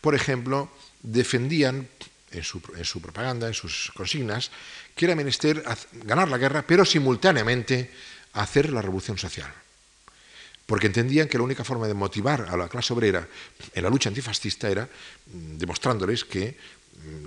[0.00, 0.70] por ejemplo,
[1.02, 1.88] defendían
[2.30, 4.50] en su, en su, propaganda, en sus consignas,
[4.94, 5.62] que era menester
[6.04, 7.90] ganar la guerra, pero simultáneamente
[8.32, 9.52] hacer la revolución social.
[10.66, 13.26] Porque entendían que la única forma de motivar a la clase obrera
[13.72, 14.88] en la lucha antifascista era
[15.26, 16.58] demostrándoles que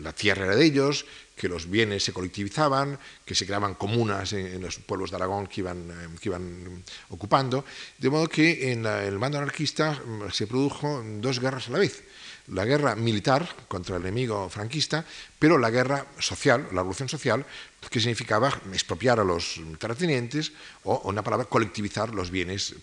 [0.02, 1.06] la tierra era de ellos,
[1.36, 5.62] que los bienes se colectivizaban, que se creaban comunas en, los pueblos de Aragón que
[5.62, 7.64] iban, eh, que iban ocupando,
[7.98, 10.02] de modo que en, el bando anarquista
[10.32, 12.04] se produjo dos guerras a la vez.
[12.52, 15.06] La guerra militar contra el enemigo franquista,
[15.38, 17.46] pero la guerra social, la revolución social,
[17.90, 20.52] que significaba expropiar a los terratenientes
[20.84, 22.76] o, una palabra, colectivizar los bienes.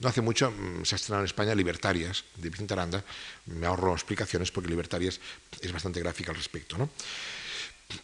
[0.00, 3.02] No hace mucho mm, se estrenado en España Libertarias, de Vicente Aranda.
[3.46, 5.20] Me ahorro explicaciones porque Libertarias
[5.60, 6.76] es bastante gráfica al respecto.
[6.76, 6.90] ¿no?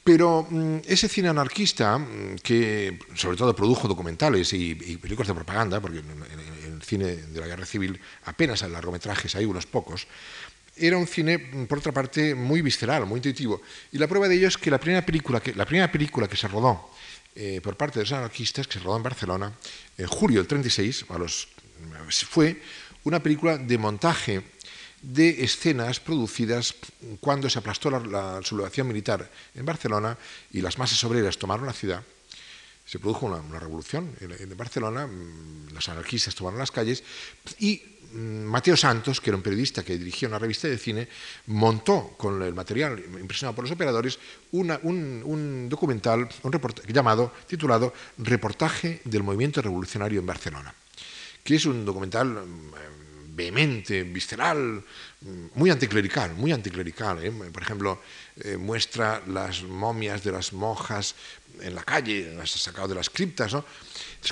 [0.05, 5.81] Pero mm, ese cine anarquista, mm, que sobre todo produjo documentales y, películas de propaganda,
[5.81, 10.07] porque en, el cine de la guerra civil apenas hay largometrajes, hay unos pocos,
[10.81, 13.63] era un cine, por otra parte, muy visceral, muy intuitivo.
[13.93, 16.37] Y la prueba de ello es que la primera película que, la primera película que
[16.37, 16.91] se rodó
[17.35, 19.53] eh, por parte de los anarquistas, que se rodó en Barcelona,
[19.97, 21.49] en julio del 36, a los,
[22.29, 22.61] fue
[23.05, 24.43] una película de montaje
[25.03, 26.75] de escenas producidas
[27.21, 30.19] cuando se aplastó la, sublevación militar en Barcelona
[30.53, 32.03] y las masas obreras tomaron la ciudad.
[32.85, 37.05] Se produjo una, revolución en, Barcelona, mm, los anarquistas tomaron las calles
[37.59, 37.83] y
[38.13, 41.09] Mateo Santos, que era un periodista que dirigía una revista de cine,
[41.47, 44.19] montó con el material impresionado por los operadores
[44.53, 46.29] un, documental
[46.87, 50.75] llamado, titulado Reportaje del movimiento revolucionario en Barcelona,
[51.45, 54.83] que es un documental mm, vehemente, visceral,
[55.55, 57.25] muy anticlerical, muy anticlerical.
[57.25, 57.31] ¿eh?
[57.31, 58.01] Por ejemplo,
[58.41, 61.15] eh, muestra las momias de las monjas
[61.61, 63.53] en la calle, las ha sacado de las criptas.
[63.53, 63.65] ¿no?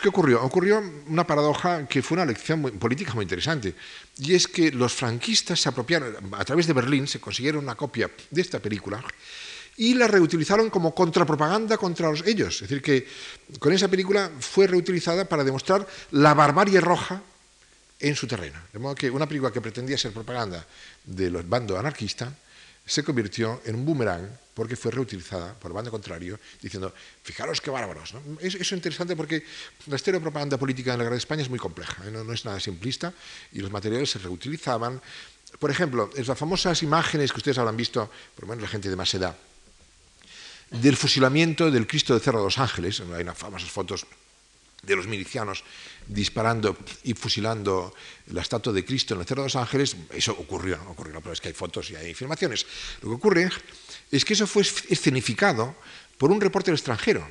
[0.01, 0.43] ¿Qué ocurrió?
[0.43, 3.75] Ocurrió una paradoja que fue una lección política muy interesante,
[4.19, 8.11] y es que los franquistas se apropiaron, a través de Berlín, se consiguieron una copia
[8.31, 9.03] de esta película,
[9.79, 12.55] y la reutilizaron como contrapropaganda contra ellos.
[12.55, 13.07] Es decir, que
[13.59, 17.23] con esa película fue reutilizada para demostrar la barbarie roja
[18.01, 18.59] en su terreno.
[18.73, 20.67] De modo que una película que pretendía ser propaganda
[21.05, 22.33] del bando anarquista
[22.87, 27.69] se convirtió en un boomerang porque fue reutilizada por el bando contrario, diciendo, fijaros qué
[27.69, 28.15] bárbaros.
[28.41, 29.45] Eso es interesante porque
[29.87, 32.11] la historia de propaganda política en la de España es muy compleja, ¿eh?
[32.11, 33.13] no, es nada simplista,
[33.53, 35.03] y los materiales se reutilizaban.
[35.59, 38.89] Por ejemplo, en las famosas imágenes que ustedes habrán visto, por lo menos la gente
[38.89, 39.37] de más edad,
[40.71, 44.07] del fusilamiento del Cristo de Cerro de los Ángeles, hay unas famosas fotos
[44.83, 45.65] de los milicianos
[46.07, 47.95] disparando y fusilando
[48.29, 51.41] la estatua de Cristo en el Cerro de los Ángeles, eso ocurrió, ocurrió, pero es
[51.41, 52.67] que hay fotos y hay afirmaciones.
[53.03, 53.51] Lo que ocurre
[54.11, 55.75] es que eso fue escenificado
[56.19, 57.27] por un reportero extranjero.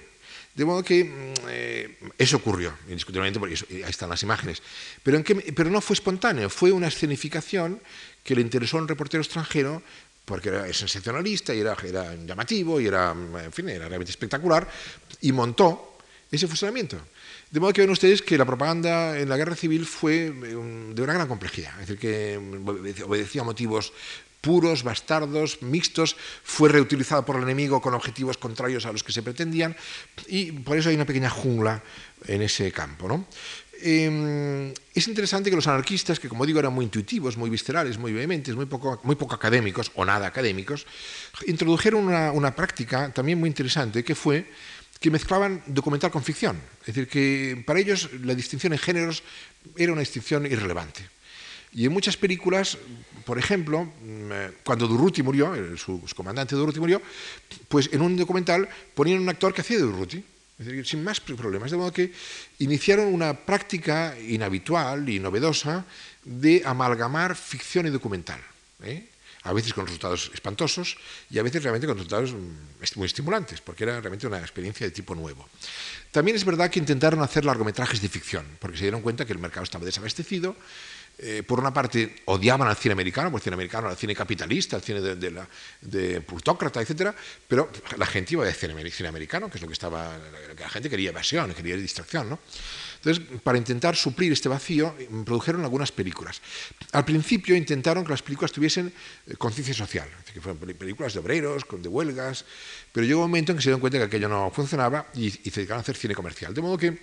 [0.55, 4.63] De modo que mm, eh, eso ocurrió, indiscutiblemente, porque ahí están las imágenes.
[5.03, 5.21] Pero,
[5.53, 7.81] pero no fue espontáneo, fue una escenificación
[8.23, 9.83] que le interesó a un reportero extranjero
[10.25, 14.67] porque era sensacionalista y era, era llamativo y era, en fin, era realmente espectacular,
[15.21, 15.99] y montó
[16.31, 16.99] ese fusilamiento.
[17.55, 20.31] De modo que ven ustedes que la propaganda en la guerra civil fue eh,
[20.91, 22.35] de una gran complejidad, es decir, que
[23.05, 23.93] obedecía a motivos
[24.41, 29.23] puros, bastardos, mixtos, fue reutilizada por el enemigo con objetivos contrarios a los que se
[29.23, 29.73] pretendían
[30.27, 31.81] y por eso hay una pequeña jungla
[32.27, 33.07] en ese campo.
[33.07, 33.25] ¿no?
[33.81, 38.11] Em, es interesante que los anarquistas, que como digo eran muy intuitivos, muy viscerales, muy
[38.11, 40.85] vehementes, muy poco, muy poco académicos o nada académicos,
[41.47, 44.45] introdujeron una práctica también muy interesante que fue
[44.99, 46.59] que mezclaban documental con ficción.
[46.81, 49.23] Es decir, que para ellos la distinción en géneros
[49.75, 51.15] era una distinción irrelevante.
[51.73, 52.77] Y en muchas películas,
[53.25, 57.01] por ejemplo, mm, eh, cuando Durruti murió, su, comandante Durruti murió,
[57.67, 60.23] pues en un documental ponían un actor que hacía de Durruti,
[60.57, 61.71] es decir, sin más problemas.
[61.71, 62.13] De modo que
[62.59, 65.85] iniciaron una práctica inhabitual y novedosa
[66.23, 68.39] de amalgamar ficción y documental.
[68.81, 69.03] ¿eh?
[69.45, 70.97] A veces con resultados espantosos
[71.29, 74.91] y a veces realmente con resultados mm, muy estimulantes, porque era realmente una experiencia de
[74.91, 75.47] tipo nuevo.
[76.11, 79.39] También es verdad que intentaron hacer largometrajes de ficción, porque se dieron cuenta que el
[79.39, 80.55] mercado estaba desabastecido.
[81.17, 84.81] Eh, por una parte, odiaban al cine americano, el cine americano el cine capitalista, el
[84.81, 85.47] cine de, de, la,
[86.21, 87.15] plutócrata, etc.
[87.47, 90.17] Pero la gente iba a cine, cine americano, que es lo que estaba.
[90.55, 92.29] que la gente quería evasión, quería distracción.
[92.29, 92.39] ¿no?
[93.05, 96.41] Entonces, para intentar suplir este vacío, produjeron algunas películas.
[96.91, 98.91] Al principio intentaron que las películas tuviesen
[99.27, 102.45] eh, conciencia social, que fueran películas de obreros, de huelgas,
[102.91, 105.51] pero llegó un momento en que se dieron cuenta que aquello no funcionaba y, se
[105.51, 106.51] dedicaron a hacer cine comercial.
[106.51, 106.97] De modo que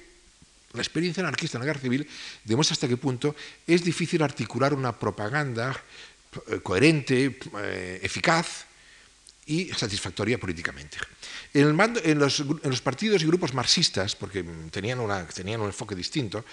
[0.72, 2.08] la experiencia anarquista en la guerra civil
[2.42, 5.72] demuestra hasta qué punto es difícil articular una propaganda
[6.48, 8.66] eh, coherente, eh, eficaz
[9.46, 10.98] y satisfactoria políticamente.
[11.54, 11.76] En,
[12.18, 16.44] los, partidos y grupos marxistas, porque tenían, un enfoque distinto,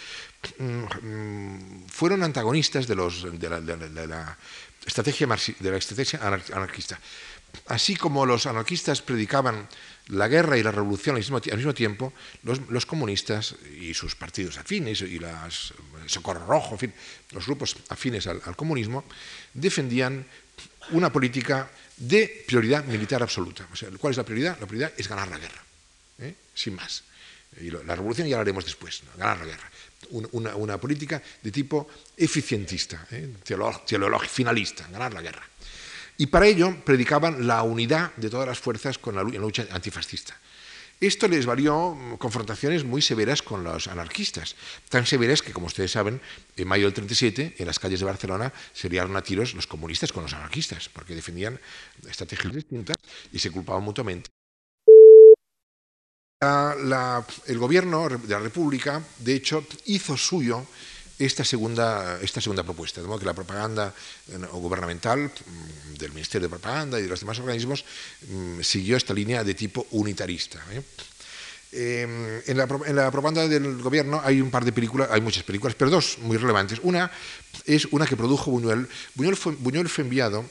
[0.57, 4.37] mm, fueron antagonistas de, la,
[4.85, 5.27] estrategia
[5.59, 6.19] de la estrategia
[6.53, 6.99] anarquista.
[7.67, 9.67] Así como los anarquistas predicaban
[10.07, 12.13] la guerra y la revolución al mismo, tiempo,
[12.43, 15.73] los, comunistas y sus partidos afines y las
[16.07, 16.77] Socorro Rojo,
[17.31, 19.03] los grupos afines al comunismo,
[19.53, 20.25] defendían
[20.91, 21.69] una política
[21.99, 23.67] de prioridad militar absoluta.
[23.99, 24.57] ¿Cuál es la prioridad?
[24.59, 25.63] La prioridad es ganar la guerra,
[26.19, 26.33] ¿eh?
[26.53, 27.03] sin más.
[27.59, 29.71] Y la revolución ya la haremos después, ganar la guerra.
[30.31, 33.33] Una, política de tipo eficientista, ¿eh?
[34.29, 35.43] finalista, ganar la guerra.
[36.17, 40.37] Y para ello predicaban la unidad de todas las fuerzas con la lucha antifascista.
[40.99, 44.57] Esto les valió confrontaciones muy severas con los anarquistas,
[44.89, 46.19] tan severas que, como ustedes saben,
[46.57, 50.11] en mayo del 37, en las calles de Barcelona, se liaron a tiros los comunistas
[50.11, 51.57] con los anarquistas, porque defendían
[52.05, 52.97] estrategias distintas
[53.31, 54.29] y se culpaban mutuamente.
[56.41, 60.65] el gobierno de la República, de hecho, hizo suyo
[61.19, 63.93] esta segunda, esta segunda propuesta, de modo que la propaganda
[64.31, 67.83] eh, gubernamental mm, del Ministerio de Propaganda y de los demás organismos
[68.29, 70.63] mm, siguió esta línea de tipo unitarista.
[70.71, 70.81] ¿eh?
[71.71, 75.91] Em, en, la, propaganda del gobierno hay un par de películas, hay muchas películas, pero
[75.91, 76.79] dos muy relevantes.
[76.81, 77.11] Una
[77.65, 78.87] es una que produjo Buñuel.
[79.13, 80.49] Buñuel fue, Buñuel fue enviado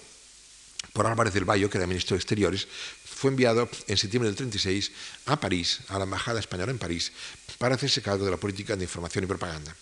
[0.93, 2.69] por Álvarez del Valle, que era ministro de Exteriores,
[3.05, 4.93] fue enviado en septiembre del 36
[5.27, 7.11] a París, a la Embajada Española en París,
[7.59, 9.75] para hacerse cargo de la política de información y propaganda.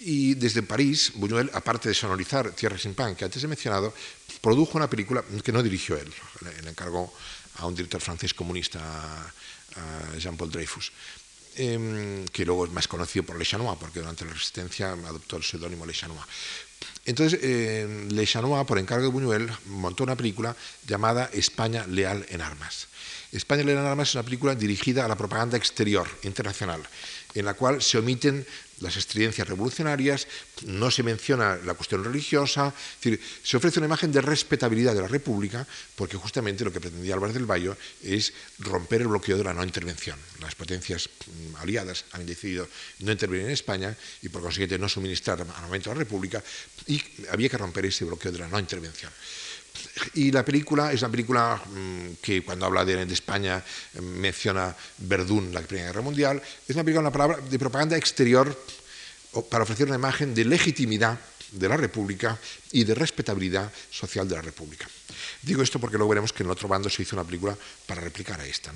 [0.00, 3.92] Y desde París, Buñuel, aparte de sonorizar Tierra sin pan, que antes he mencionado,
[4.40, 6.10] produjo una película que no dirigió él,
[6.62, 7.12] le encargó
[7.56, 10.92] a un director francés comunista, a Jean-Paul Dreyfus,
[11.56, 15.42] eh, que luego es más conocido por Le Chanois, porque durante la Resistencia adoptó el
[15.42, 16.24] seudónimo Le Chanois.
[17.06, 20.54] Entonces, eh, Le Chanois, por encargo de Buñuel, montó una película
[20.86, 22.88] llamada España leal en armas.
[23.32, 26.82] España leal en armas es una película dirigida a la propaganda exterior, internacional,
[27.34, 28.44] en la cual se omiten
[28.80, 30.26] las estridencias revolucionarias,
[30.64, 35.02] no se menciona la cuestión religiosa, es decir, se ofrece una imagen de respetabilidad de
[35.02, 37.72] la República, porque justamente lo que pretendía Álvarez del Valle
[38.02, 40.18] es romper el bloqueo de la no intervención.
[40.40, 42.66] Las potencias mm, aliadas han decidido
[43.00, 46.42] no intervenir en España y por consiguiente no suministrar armamento a la República
[46.90, 49.12] y había que romper ese bloqueo de la no intervención.
[50.14, 53.62] Y la película es una película mm, que cuando habla de, España
[53.94, 56.42] mm, menciona Verdún, la Primera Guerra Mundial.
[56.66, 58.50] Es una película, una palabra de propaganda exterior
[59.48, 61.18] para ofrecer una imagen de legitimidad
[61.52, 62.36] de la República
[62.72, 64.88] y de respetabilidad social de la República.
[65.42, 67.56] Digo esto porque luego veremos que en el otro bando se hizo una película
[67.86, 68.72] para replicar a esta.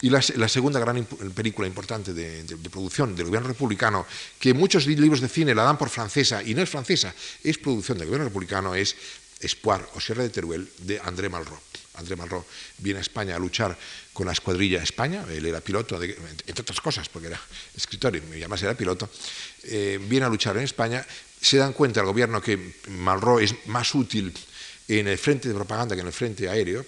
[0.00, 4.06] Y la, segunda gran película importante de, de, producción del gobierno republicano,
[4.38, 7.98] que muchos libros de cine la dan por francesa y no es francesa, es producción
[7.98, 8.96] del gobierno republicano, es
[9.42, 11.60] Espoir o Sierra de Teruel de André Malraux.
[11.94, 12.46] André Malraux
[12.78, 13.76] viene a España a luchar
[14.12, 17.40] con la escuadrilla España, él era piloto, entre otras cosas, porque era
[17.76, 19.10] escritor y además era piloto,
[19.64, 21.04] eh, viene a luchar en España,
[21.40, 24.32] se dan cuenta el gobierno que Malraux es más útil
[24.98, 26.84] en el frente de propaganda que en el frente aéreo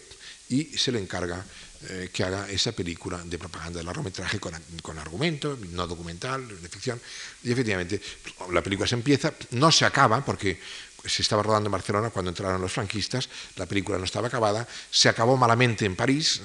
[0.49, 1.45] y se le encarga
[1.89, 6.69] eh, que haga esa película de propaganda de largometraje con, con argumento, no documental, de
[6.69, 7.01] ficción.
[7.43, 8.01] Y efectivamente,
[8.53, 10.59] la película se empieza, no se acaba porque
[11.05, 15.09] se estaba rodando en Barcelona cuando entraron los franquistas, la película no estaba acabada, se
[15.09, 16.41] acabó malamente en París,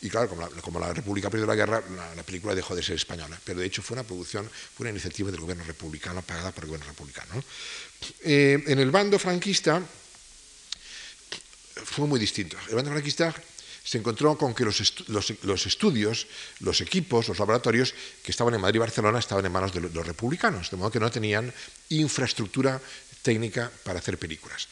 [0.00, 0.28] y claro,
[0.62, 1.82] como la, República perdió la guerra,
[2.16, 5.30] la, película dejó de ser española, pero de hecho fue una producción, fue una iniciativa
[5.30, 7.42] del gobierno republicano, pagada por el gobierno republicano.
[8.20, 9.82] Eh, en el bando franquista
[11.84, 12.56] fue muy distinto.
[12.68, 13.34] El bando franquista
[13.88, 14.80] se encontró con que los,
[15.66, 16.26] estudios,
[16.60, 20.06] los equipos, los laboratorios que estaban en Madrid y Barcelona estaban en manos de los
[20.06, 21.52] republicanos, de modo que no tenían
[21.88, 22.80] infraestructura
[23.22, 24.68] técnica para hacer películas.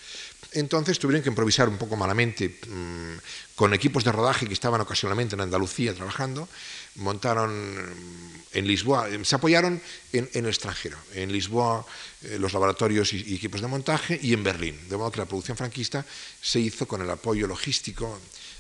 [0.57, 3.19] Entonces tuvieron que improvisar un poco malamente mm,
[3.55, 6.49] con equipos de rodaje que estaban ocasionalmente en Andalucía trabajando,
[6.97, 9.83] montaron mm, en Lisboa, eh, se apoyaron
[10.15, 11.85] en, el extranjero, en Lisboa
[12.23, 15.59] eh, los laboratorios y, equipos de montaje y en Berlín, de modo que la producción
[15.59, 16.07] franquista
[16.41, 18.19] se hizo con el apoyo logístico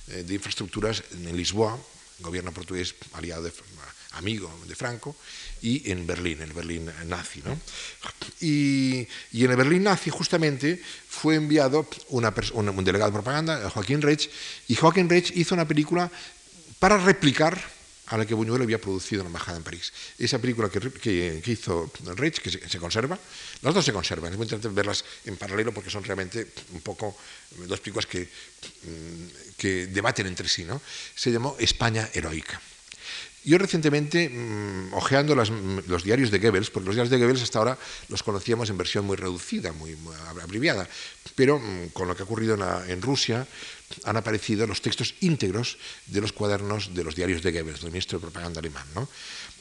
[0.08, 1.78] eh, de infraestructuras en Lisboa,
[2.20, 3.52] gobierno portugués aliado de,
[4.16, 5.16] amigo de Franco,
[5.62, 7.42] y en Berlín, en el Berlín nazi.
[7.44, 7.58] ¿no?
[8.40, 14.30] Y, en el Berlín nazi justamente fue enviado una un, delegado de propaganda, Joaquín Reich,
[14.68, 16.10] y Joaquín Reich hizo una película
[16.78, 19.92] para replicar a la que Buñuel había producido en la embajada en París.
[20.18, 23.18] Esa película que, que, hizo Reich, que se, conserva,
[23.62, 27.16] las dos se conservan, es muy interesante verlas en paralelo porque son realmente un poco
[27.66, 30.64] dos películas que, mm, que debaten entre sí.
[30.64, 30.80] ¿no?
[31.16, 32.60] Se llamó España heroica.
[33.46, 37.60] Yo recientemente, mm, ojeando mm, los diarios de Goebbels, porque los diarios de Goebbels hasta
[37.60, 37.78] ahora
[38.08, 39.96] los conocíamos en versión muy reducida, muy,
[40.42, 40.88] abreviada,
[41.36, 43.46] pero mm, con lo que ha ocurrido en, Rusia
[44.02, 48.18] han aparecido los textos íntegros de los cuadernos de los diarios de Goebbels, del ministro
[48.18, 48.86] de propaganda alemán.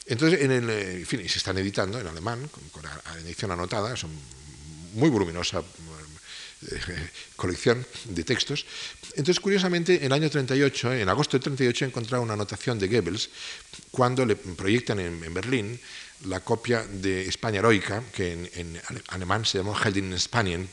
[0.08, 2.84] Entonces, en, el, en fin, se están editando en alemán, con, con
[3.24, 4.10] edición anotada, son
[4.96, 5.62] muy voluminosa
[7.36, 8.66] colección de textos.
[9.16, 12.88] Entonces, curiosamente, en el año 38, en agosto del 38, he encontrado una anotación de
[12.88, 13.30] Goebbels
[13.92, 15.80] cuando le proyectan en, Berlín
[16.28, 20.68] la copia de España heroica, que en, alemán se llamó Helden in Spanien,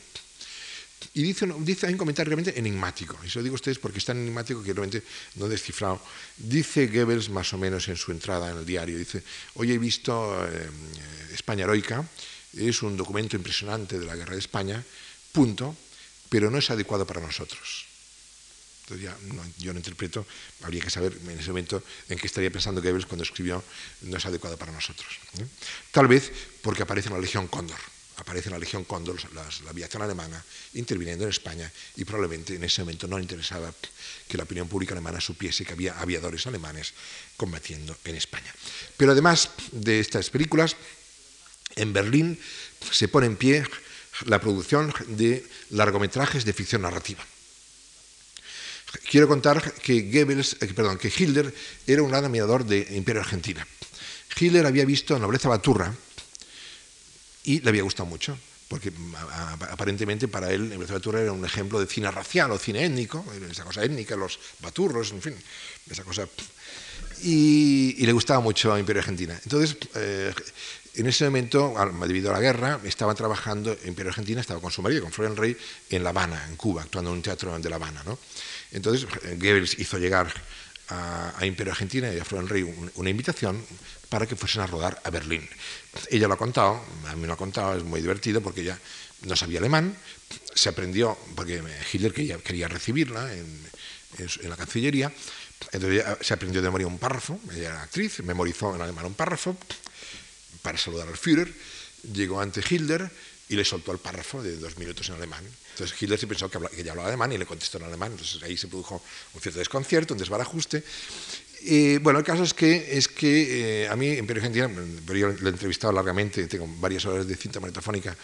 [1.13, 3.99] y dice, dice, hay un comentario realmente enigmático, y se lo digo a ustedes porque
[3.99, 5.03] es tan enigmático que realmente
[5.35, 6.01] no he descifrado.
[6.37, 9.21] Dice Goebbels más o menos en su entrada en el diario, dice,
[9.55, 10.69] hoy he visto eh,
[11.33, 12.07] España heroica,
[12.57, 14.83] es un documento impresionante de la guerra de España,
[15.31, 15.75] punto,
[16.33, 17.85] pero no es adecuado para nosotros.
[18.81, 19.15] Entonces ya
[19.59, 20.25] yo no interpreto,
[20.63, 23.63] habría que saber en ese momento en qué estaría pensando Goebbels cuando escribió
[24.01, 25.19] no es adecuado para nosotros.
[25.37, 25.45] ¿eh?
[25.91, 26.31] Tal vez
[26.63, 27.77] porque aparece en la Legión Cóndor,
[28.17, 32.81] aparece en la Legión Cóndor la, aviación alemana interviniendo en España y probablemente en ese
[32.81, 33.71] momento no interesaba
[34.27, 36.95] que la opinión pública alemana supiese que había aviadores alemanes
[37.37, 38.51] combatiendo en España.
[38.97, 40.77] Pero además de estas películas,
[41.75, 42.39] en Berlín
[42.91, 43.63] se pone en pie
[44.25, 47.23] la producción de largometrajes de ficción narrativa.
[49.09, 51.53] Quiero contar que Goebbels, eh, perdón, que Hitler
[51.87, 53.65] era un gran admirador de Imperio Argentina.
[54.39, 55.93] Hitler había visto Nobleza Baturra
[57.43, 58.37] y le había gustado mucho,
[58.67, 58.91] porque
[59.69, 63.63] aparentemente para él Nobleza Baturra era un ejemplo de cine racial o cine étnico, esa
[63.63, 65.35] cosa étnica, los baturros, en fin,
[65.89, 66.27] esa cosa.
[67.23, 69.39] Y, le gustaba mucho Imperio Argentina.
[69.43, 70.33] Entonces, eh,
[70.95, 71.73] en ese momento,
[72.05, 75.35] debido a la guerra, estaba trabajando en Imperio Argentina, estaba con su marido, con Florian
[75.35, 75.57] Rey,
[75.89, 78.03] en La Habana, en Cuba, actuando en un teatro de La Habana.
[78.05, 78.19] ¿no?
[78.71, 80.31] Entonces, Goebbels hizo llegar
[80.89, 83.65] a, Imperio Argentina y a Florian Rey una invitación
[84.09, 85.49] para que fuesen a rodar a Berlín.
[86.11, 88.77] Ella lo ha contado, a mí lo ha contado, es muy divertido porque ella
[89.23, 89.95] no sabía alemán,
[90.53, 93.63] se aprendió, porque Hitler quería, recibirla en,
[94.43, 95.11] la Cancillería,
[95.71, 99.57] entonces se aprendió de memoria un párrafo, ella era actriz, memorizó en alemán un párrafo
[100.63, 101.53] para saludar al Führer,
[102.11, 103.11] llegó ante Hitler
[103.49, 105.43] y le soltó el párrafo de dos minutos en alemán.
[105.73, 108.13] Entonces Hitler se pensó que, hablaba, ya hablaba alemán y le contestó en alemán.
[108.13, 109.03] Entonces ahí se produjo
[109.33, 110.83] un cierto desconcierto, un desbarajuste.
[112.01, 114.69] Bueno, el caso es que, eh, a mí, en Imperio Argentina,
[115.07, 118.15] yo lo he entrevistado largamente, tengo varias horas de cinta magnetofónica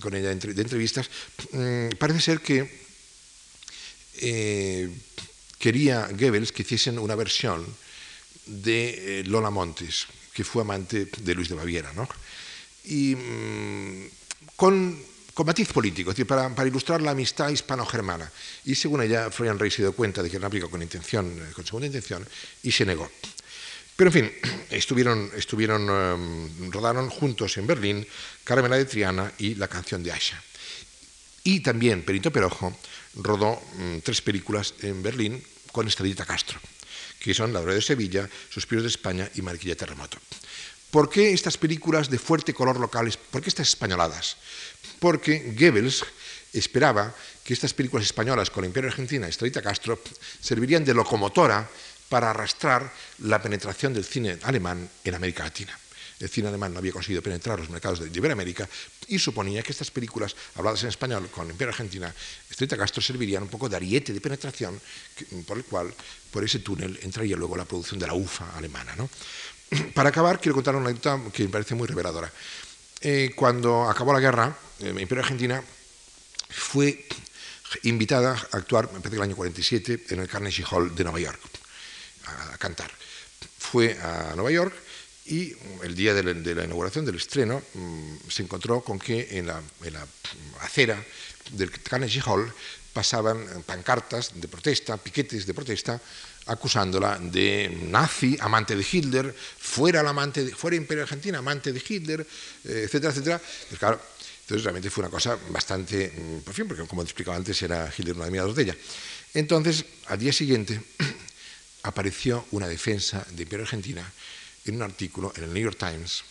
[0.00, 1.08] con ella de entrevistas,
[1.52, 2.82] mm, parece ser que
[4.14, 4.90] eh,
[5.58, 7.64] quería Goebbels que hiciesen una versión
[8.46, 12.08] de eh, Lola Montes, que fue amante de Luis de Baviera, ¿no?
[12.84, 14.08] Y mm,
[14.56, 14.98] con,
[15.44, 18.30] matiz político, es decir, para, ilustrar la amistad hispano-germana.
[18.64, 21.52] Y según ella, Florian Rey se dio cuenta de que era una con intención, eh,
[21.52, 22.26] con segunda intención,
[22.62, 23.10] y se negó.
[23.96, 24.32] Pero en fin,
[24.70, 28.06] estuvieron, estuvieron um, rodaron juntos en Berlín
[28.44, 30.42] Carmela de Triana y La canción de Asha.
[31.44, 32.76] Y también Perito Perojo
[33.16, 36.60] rodó um, tres películas en Berlín con Estadita Castro,
[37.22, 40.18] que son La Hora de Sevilla, Suspiros de España y Mariquilla Terremoto.
[40.90, 44.36] ¿Por qué estas películas de fuerte color local, por qué estas españoladas?
[44.98, 46.04] Porque Goebbels
[46.52, 47.14] esperaba
[47.44, 49.98] que estas películas españolas con el Imperio Argentina y Estrellita Castro
[50.40, 51.68] servirían de locomotora
[52.08, 55.78] para arrastrar la penetración del cine alemán en América Latina.
[56.22, 58.68] El cine alemán no había conseguido penetrar los mercados de Iberoamérica
[59.08, 62.14] y suponía que estas películas habladas en español con el Imperio Argentina,
[62.48, 64.80] Estrellita Castro servirían un poco de ariete de penetración
[65.44, 65.92] por el cual,
[66.30, 68.94] por ese túnel, entraría luego la producción de la UFA alemana.
[68.94, 69.10] ¿no?
[69.94, 72.32] Para acabar, quiero contar una anécdota que me parece muy reveladora.
[73.00, 75.60] Eh, cuando acabó la guerra, el eh, Imperio Argentina
[76.50, 77.04] fue
[77.82, 81.18] invitada a actuar, me parece que el año 47, en el Carnegie Hall de Nueva
[81.18, 81.40] York,
[82.26, 82.92] a, cantar.
[83.58, 84.74] Fue a Nueva York
[85.26, 89.62] y el día de la, inauguración del estreno mm, se encontró con que en la,
[89.84, 90.06] en la
[90.60, 91.02] acera
[91.52, 92.52] del Carnegie Hall
[92.92, 96.00] pasaban pancartas de protesta, piquetes de protesta,
[96.46, 102.20] acusándola de nazi, amante de Hitler, fuera, el amante fuera Imperio Argentina, amante de Hitler,
[102.64, 103.40] eh, etcétera, etcétera.
[103.68, 104.00] Pues claro,
[104.42, 107.92] entonces realmente fue una cosa bastante, mm, por fin, porque como te explicaba antes, era
[107.96, 108.76] Hitler de admirador de ella.
[109.34, 110.80] Entonces, al día siguiente,
[111.84, 114.12] apareció una defensa de Imperio Argentina
[114.64, 116.24] en un artículo en el New York Times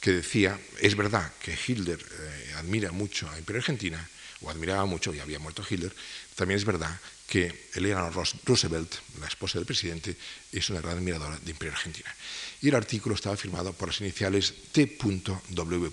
[0.00, 4.08] que decía, es verdad que Hitler eh, admira mucho a Imperio Argentina,
[4.40, 5.92] o admiraba mucho, y había muerto Hitler,
[6.36, 10.16] también es verdad que Eleanor Roosevelt, la esposa del presidente,
[10.52, 12.14] es una gran admiradora de Imperio Argentina.
[12.62, 15.90] Y el artículo estaba firmado por las iniciales T.W.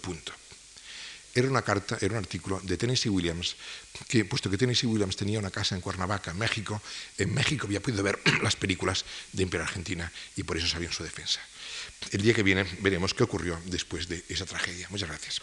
[1.35, 3.57] Era una carta, era un artículo de Tennessee Williams,
[4.07, 6.81] que puesto que Tennessee Williams tenía una casa en Cuernavaca, en México,
[7.17, 10.93] en México había podido ver las películas de Imperio Argentina y por eso sabía en
[10.93, 11.41] su defensa.
[12.11, 14.87] El día que viene veremos qué ocurrió después de esa tragedia.
[14.89, 15.41] Muchas gracias.